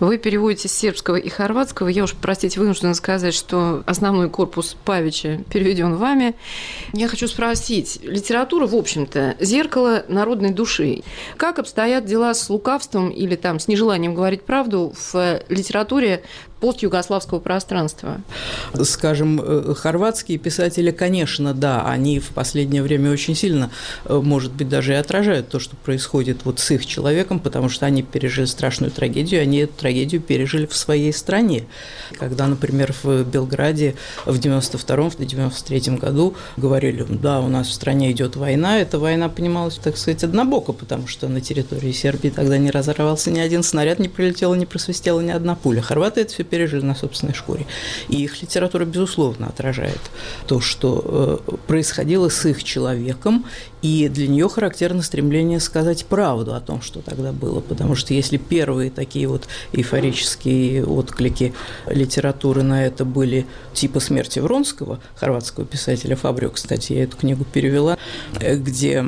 вы 0.00 0.18
переводите 0.18 0.66
с 0.66 0.72
сербского 0.72 1.14
и 1.14 1.28
хорватского. 1.28 1.86
Я 1.86 2.02
уж, 2.02 2.16
простите, 2.20 2.58
вынуждена 2.58 2.92
сказать, 2.94 3.32
что 3.32 3.84
основной 3.86 4.28
корпус 4.28 4.76
Павича 4.84 5.38
переведен 5.48 5.94
вами. 5.94 6.34
Я 6.92 7.06
хочу 7.06 7.28
спросить. 7.28 8.00
Литература, 8.02 8.66
в 8.66 8.74
общем-то, 8.74 9.36
зеркало 9.38 10.04
народной 10.08 10.50
души. 10.50 11.04
Как 11.36 11.60
обстоят 11.60 12.04
дела 12.04 12.34
с 12.34 12.50
лукавством 12.50 13.10
или 13.10 13.36
там 13.36 13.60
с 13.60 13.68
нежеланием 13.68 14.16
говорить 14.16 14.42
правду 14.42 14.92
в 15.12 15.40
литературе 15.48 16.24
постюгославского 16.62 17.40
пространства? 17.40 18.20
Скажем, 18.84 19.40
э, 19.42 19.74
хорватские 19.74 20.38
писатели, 20.38 20.92
конечно, 20.92 21.54
да, 21.54 21.84
они 21.84 22.20
в 22.20 22.28
последнее 22.28 22.84
время 22.84 23.10
очень 23.10 23.34
сильно, 23.34 23.70
э, 24.04 24.20
может 24.22 24.52
быть, 24.52 24.68
даже 24.68 24.92
и 24.92 24.96
отражают 25.12 25.50
то, 25.50 25.58
что 25.58 25.76
происходит 25.76 26.46
вот 26.46 26.58
с 26.58 26.70
их 26.70 26.86
человеком, 26.86 27.38
потому 27.38 27.68
что 27.68 27.84
они 27.84 28.02
пережили 28.02 28.46
страшную 28.46 28.90
трагедию, 28.90 29.42
они 29.42 29.58
эту 29.58 29.74
трагедию 29.74 30.22
пережили 30.22 30.64
в 30.64 30.74
своей 30.74 31.12
стране. 31.12 31.66
Когда, 32.18 32.46
например, 32.46 32.94
в 33.02 33.22
Белграде 33.24 33.94
в 34.24 34.38
92-93 34.38 35.98
году 35.98 36.34
говорили, 36.56 37.04
да, 37.10 37.40
у 37.40 37.48
нас 37.48 37.68
в 37.68 37.72
стране 37.74 38.10
идет 38.10 38.36
война, 38.36 38.78
эта 38.78 38.98
война 38.98 39.28
понималась, 39.28 39.76
так 39.76 39.98
сказать, 39.98 40.24
однобоко, 40.24 40.72
потому 40.72 41.06
что 41.06 41.28
на 41.28 41.42
территории 41.42 41.92
Сербии 41.92 42.30
тогда 42.30 42.56
не 42.56 42.70
разорвался 42.70 43.30
ни 43.30 43.38
один 43.38 43.62
снаряд, 43.62 43.98
не 43.98 44.08
прилетела, 44.08 44.54
не 44.54 44.64
просвистела 44.64 45.20
ни 45.20 45.30
одна 45.30 45.56
пуля. 45.56 45.82
Хорваты 45.82 46.22
это 46.22 46.32
все 46.32 46.42
пережили 46.42 46.86
на 46.86 46.94
собственной 46.94 47.34
шкуре. 47.34 47.66
И 48.08 48.24
их 48.24 48.40
литература, 48.40 48.86
безусловно, 48.86 49.48
отражает 49.48 50.00
то, 50.46 50.60
что 50.60 51.42
э, 51.46 51.56
происходило 51.66 52.30
с 52.30 52.46
их 52.46 52.64
человеком, 52.64 53.44
и 53.82 54.08
для 54.08 54.28
нее 54.28 54.48
характерно 54.48 54.91
стремление 55.00 55.60
сказать 55.60 56.04
правду 56.04 56.54
о 56.54 56.60
том, 56.60 56.82
что 56.82 57.00
тогда 57.00 57.32
было. 57.32 57.60
Потому 57.60 57.94
что 57.94 58.12
если 58.12 58.36
первые 58.36 58.90
такие 58.90 59.26
вот 59.28 59.48
эйфорические 59.72 60.84
отклики 60.84 61.54
литературы 61.86 62.62
на 62.62 62.84
это 62.84 63.06
были 63.06 63.46
типа 63.72 64.00
«Смерти 64.00 64.40
Вронского», 64.40 65.00
хорватского 65.14 65.64
писателя 65.64 66.16
Фабрио, 66.16 66.50
кстати, 66.50 66.92
я 66.92 67.04
эту 67.04 67.16
книгу 67.16 67.44
перевела, 67.44 67.96
э, 68.40 68.56
где 68.56 69.06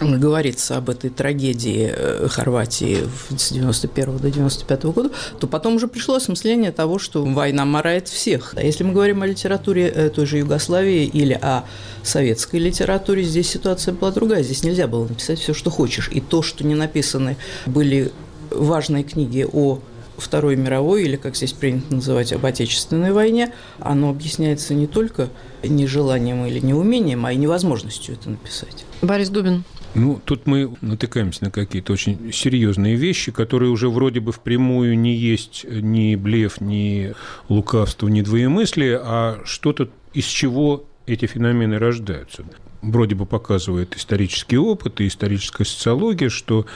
говорится 0.00 0.76
об 0.76 0.90
этой 0.90 1.10
трагедии 1.10 1.92
э, 1.94 2.28
Хорватии 2.28 3.06
с 3.36 3.52
91 3.52 4.18
до 4.18 4.30
95 4.30 4.84
года, 4.84 5.10
то 5.38 5.46
потом 5.46 5.76
уже 5.76 5.88
пришло 5.88 6.16
осмысление 6.16 6.72
того, 6.72 6.98
что 6.98 7.24
война 7.24 7.64
морает 7.64 8.08
всех. 8.08 8.54
А 8.56 8.62
если 8.62 8.84
мы 8.84 8.92
говорим 8.92 9.22
о 9.22 9.26
литературе 9.26 9.88
э, 9.88 10.10
той 10.10 10.26
же 10.26 10.38
Югославии 10.38 11.04
или 11.04 11.34
о 11.34 11.64
советской 12.02 12.56
литературе, 12.56 13.22
здесь 13.22 13.48
ситуация 13.48 13.92
была 13.94 14.10
другая. 14.10 14.42
Здесь 14.42 14.64
нельзя 14.64 14.86
было 14.86 15.06
написать 15.06 15.38
все, 15.38 15.54
что 15.54 15.70
хочешь. 15.70 16.08
И 16.12 16.20
то, 16.20 16.42
что 16.42 16.64
не 16.64 16.74
написаны 16.74 17.36
были 17.66 18.12
важные 18.50 19.04
книги 19.04 19.46
о 19.50 19.80
Второй 20.16 20.56
мировой, 20.56 21.04
или, 21.04 21.16
как 21.16 21.34
здесь 21.34 21.52
принято 21.52 21.94
называть, 21.94 22.32
об 22.32 22.44
Отечественной 22.44 23.12
войне, 23.12 23.52
оно 23.78 24.10
объясняется 24.10 24.74
не 24.74 24.86
только 24.86 25.30
нежеланием 25.62 26.44
или 26.46 26.60
неумением, 26.60 27.26
а 27.26 27.32
и 27.32 27.36
невозможностью 27.36 28.14
это 28.14 28.30
написать. 28.30 28.84
Борис 29.02 29.30
Дубин. 29.30 29.64
Ну, 29.94 30.20
тут 30.24 30.46
мы 30.46 30.72
натыкаемся 30.80 31.44
на 31.44 31.50
какие-то 31.50 31.92
очень 31.92 32.32
серьезные 32.32 32.94
вещи, 32.94 33.32
которые 33.32 33.70
уже 33.70 33.88
вроде 33.88 34.20
бы 34.20 34.32
впрямую 34.32 34.96
не 34.98 35.16
есть 35.16 35.66
ни 35.68 36.14
блеф, 36.14 36.60
ни 36.60 37.14
лукавство, 37.48 38.06
ни 38.06 38.22
двоемыслие, 38.22 39.00
а 39.02 39.40
что-то, 39.44 39.90
из 40.14 40.26
чего 40.26 40.84
эти 41.06 41.26
феномены 41.26 41.78
рождаются. 41.78 42.44
Вроде 42.82 43.16
бы 43.16 43.26
показывает 43.26 43.96
исторический 43.96 44.58
опыт 44.58 45.00
и 45.00 45.08
историческая 45.08 45.64
социология, 45.64 46.28
что 46.28 46.66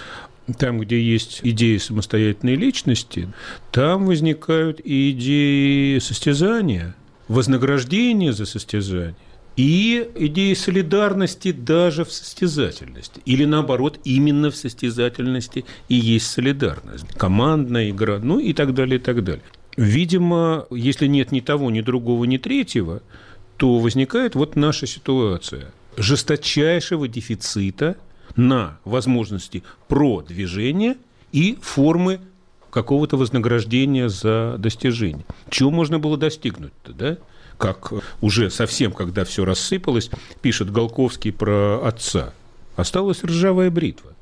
там, 0.58 0.80
где 0.80 1.00
есть 1.00 1.40
идеи 1.42 1.78
самостоятельной 1.78 2.56
личности, 2.56 3.28
там 3.70 4.06
возникают 4.06 4.80
и 4.84 5.12
идеи 5.12 5.98
состязания, 6.00 6.96
вознаграждения 7.28 8.32
за 8.32 8.44
состязание 8.44 9.14
и 9.56 10.10
идеи 10.16 10.54
солидарности 10.54 11.52
даже 11.52 12.04
в 12.04 12.12
состязательности. 12.12 13.20
Или 13.24 13.44
наоборот, 13.44 14.00
именно 14.04 14.50
в 14.50 14.56
состязательности 14.56 15.64
и 15.88 15.94
есть 15.94 16.26
солидарность. 16.26 17.06
Командная 17.16 17.90
игра, 17.90 18.18
ну 18.18 18.38
и 18.38 18.52
так 18.52 18.74
далее, 18.74 18.98
и 18.98 19.02
так 19.02 19.22
далее. 19.22 19.44
Видимо, 19.76 20.66
если 20.70 21.06
нет 21.06 21.32
ни 21.32 21.40
того, 21.40 21.70
ни 21.70 21.80
другого, 21.80 22.24
ни 22.24 22.36
третьего, 22.36 23.02
то 23.56 23.78
возникает 23.78 24.34
вот 24.34 24.56
наша 24.56 24.86
ситуация 24.86 25.72
жесточайшего 25.96 27.06
дефицита 27.06 27.96
на 28.36 28.78
возможности 28.84 29.62
продвижения 29.88 30.96
и 31.32 31.58
формы 31.62 32.20
какого-то 32.70 33.16
вознаграждения 33.16 34.08
за 34.08 34.56
достижение. 34.58 35.24
Чего 35.48 35.70
можно 35.70 36.00
было 36.00 36.16
достигнуть-то, 36.16 36.92
да? 36.92 37.18
Как 37.58 37.92
уже 38.20 38.50
совсем, 38.50 38.92
когда 38.92 39.24
все 39.24 39.44
рассыпалось, 39.44 40.10
пишет 40.42 40.72
Голковский 40.72 41.32
про 41.32 41.86
отца. 41.86 42.32
Осталась 42.76 43.22
ржавая 43.22 43.70
бритва. 43.70 44.12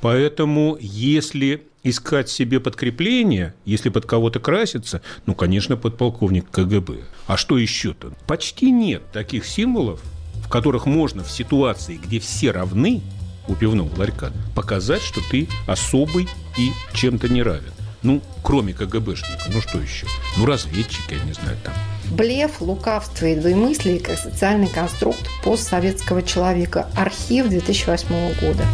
Поэтому, 0.00 0.76
если 0.80 1.66
искать 1.82 2.28
себе 2.28 2.58
подкрепление, 2.58 3.54
если 3.64 3.90
под 3.90 4.06
кого-то 4.06 4.40
краситься, 4.40 5.02
ну, 5.24 5.34
конечно, 5.34 5.76
подполковник 5.76 6.50
КГБ. 6.50 7.04
А 7.26 7.36
что 7.36 7.58
еще-то? 7.58 8.12
Почти 8.26 8.70
нет 8.70 9.02
таких 9.12 9.46
символов, 9.46 10.02
в 10.44 10.48
которых 10.48 10.86
можно 10.86 11.22
в 11.22 11.30
ситуации, 11.30 11.96
где 11.96 12.18
все 12.18 12.50
равны, 12.50 13.02
у 13.48 13.54
пивного 13.54 13.94
ларька, 13.96 14.32
показать, 14.56 15.02
что 15.02 15.20
ты 15.30 15.48
особый 15.66 16.28
и 16.58 16.72
чем-то 16.92 17.28
не 17.28 17.42
равен. 17.42 17.72
Ну, 18.02 18.20
кроме 18.42 18.72
КГБшника, 18.74 19.50
ну 19.52 19.60
что 19.60 19.78
еще? 19.78 20.06
Ну, 20.36 20.46
разведчики, 20.46 21.14
я 21.14 21.22
не 21.22 21.32
знаю, 21.32 21.56
там. 21.62 21.74
Блеф, 22.10 22.60
лукавство 22.60 23.26
и 23.26 23.34
двоемыслие 23.34 24.00
как 24.00 24.18
социальный 24.18 24.68
конструкт 24.68 25.28
постсоветского 25.42 26.22
человека. 26.22 26.88
Архив 26.96 27.48
2008 27.48 28.08
года. 28.40 28.64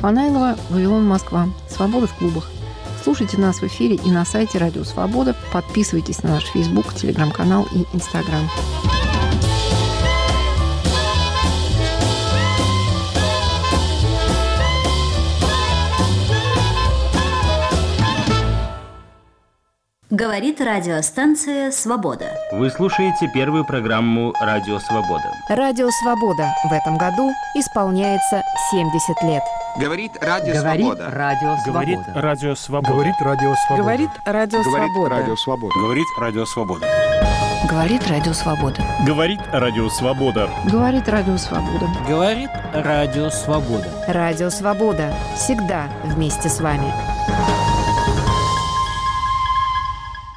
Панайлова, 0.00 0.56
Вавилон, 0.68 1.06
Москва. 1.06 1.48
Свобода 1.68 2.06
в 2.06 2.14
клубах. 2.14 2.50
Слушайте 3.02 3.38
нас 3.38 3.60
в 3.60 3.64
эфире 3.64 3.96
и 3.96 4.10
на 4.10 4.24
сайте 4.24 4.58
Радио 4.58 4.84
Свобода. 4.84 5.34
Подписывайтесь 5.52 6.22
на 6.22 6.30
наш 6.30 6.44
Фейсбук, 6.44 6.94
Телеграм-канал 6.94 7.66
и 7.72 7.84
Инстаграм. 7.96 8.48
Говорит 20.12 20.60
радиостанция 20.60 21.70
«Свобода». 21.70 22.26
Вы 22.52 22.68
слушаете 22.68 23.30
первую 23.32 23.64
программу 23.64 24.34
«Радио 24.42 24.78
Свобода». 24.78 25.32
Радио 25.48 25.88
«Свобода» 25.88 26.52
в 26.68 26.70
этом 26.70 26.98
году 26.98 27.30
исполняется 27.56 28.42
70 28.70 29.22
лет. 29.22 29.42
Говорит 29.78 30.12
Радио 30.20 30.52
Говорит 30.52 30.84
Свобода. 30.84 31.10
Радио 31.10 31.56
Говорит 31.64 31.98
Свобода. 31.98 32.20
Радио 32.20 32.54
Свобода. 32.54 32.92
Говорит 32.92 33.14
Радио 33.22 33.54
Свобода. 33.54 33.82
Говорит 33.82 34.10
Радио 34.26 34.62
Свобода. 34.62 35.14
Радио 35.16 35.36
Свобода. 35.36 35.74
Говорит 35.80 36.06
Радио 36.18 36.44
Свобода. 36.44 36.86
Говорит 37.64 38.02
Радио 38.10 38.32
Свобода. 38.34 38.86
Говорит 39.06 39.40
Радио 39.50 39.88
Свобода. 39.88 40.50
Говорит 40.70 41.08
Радио 41.08 41.36
Свобода. 41.38 41.88
Говорит 42.06 42.50
Радио 42.74 43.30
Свобода. 43.30 43.88
Радио 44.08 44.50
Свобода. 44.50 45.14
Всегда 45.36 45.88
вместе 46.04 46.50
с 46.50 46.60
вами. 46.60 46.92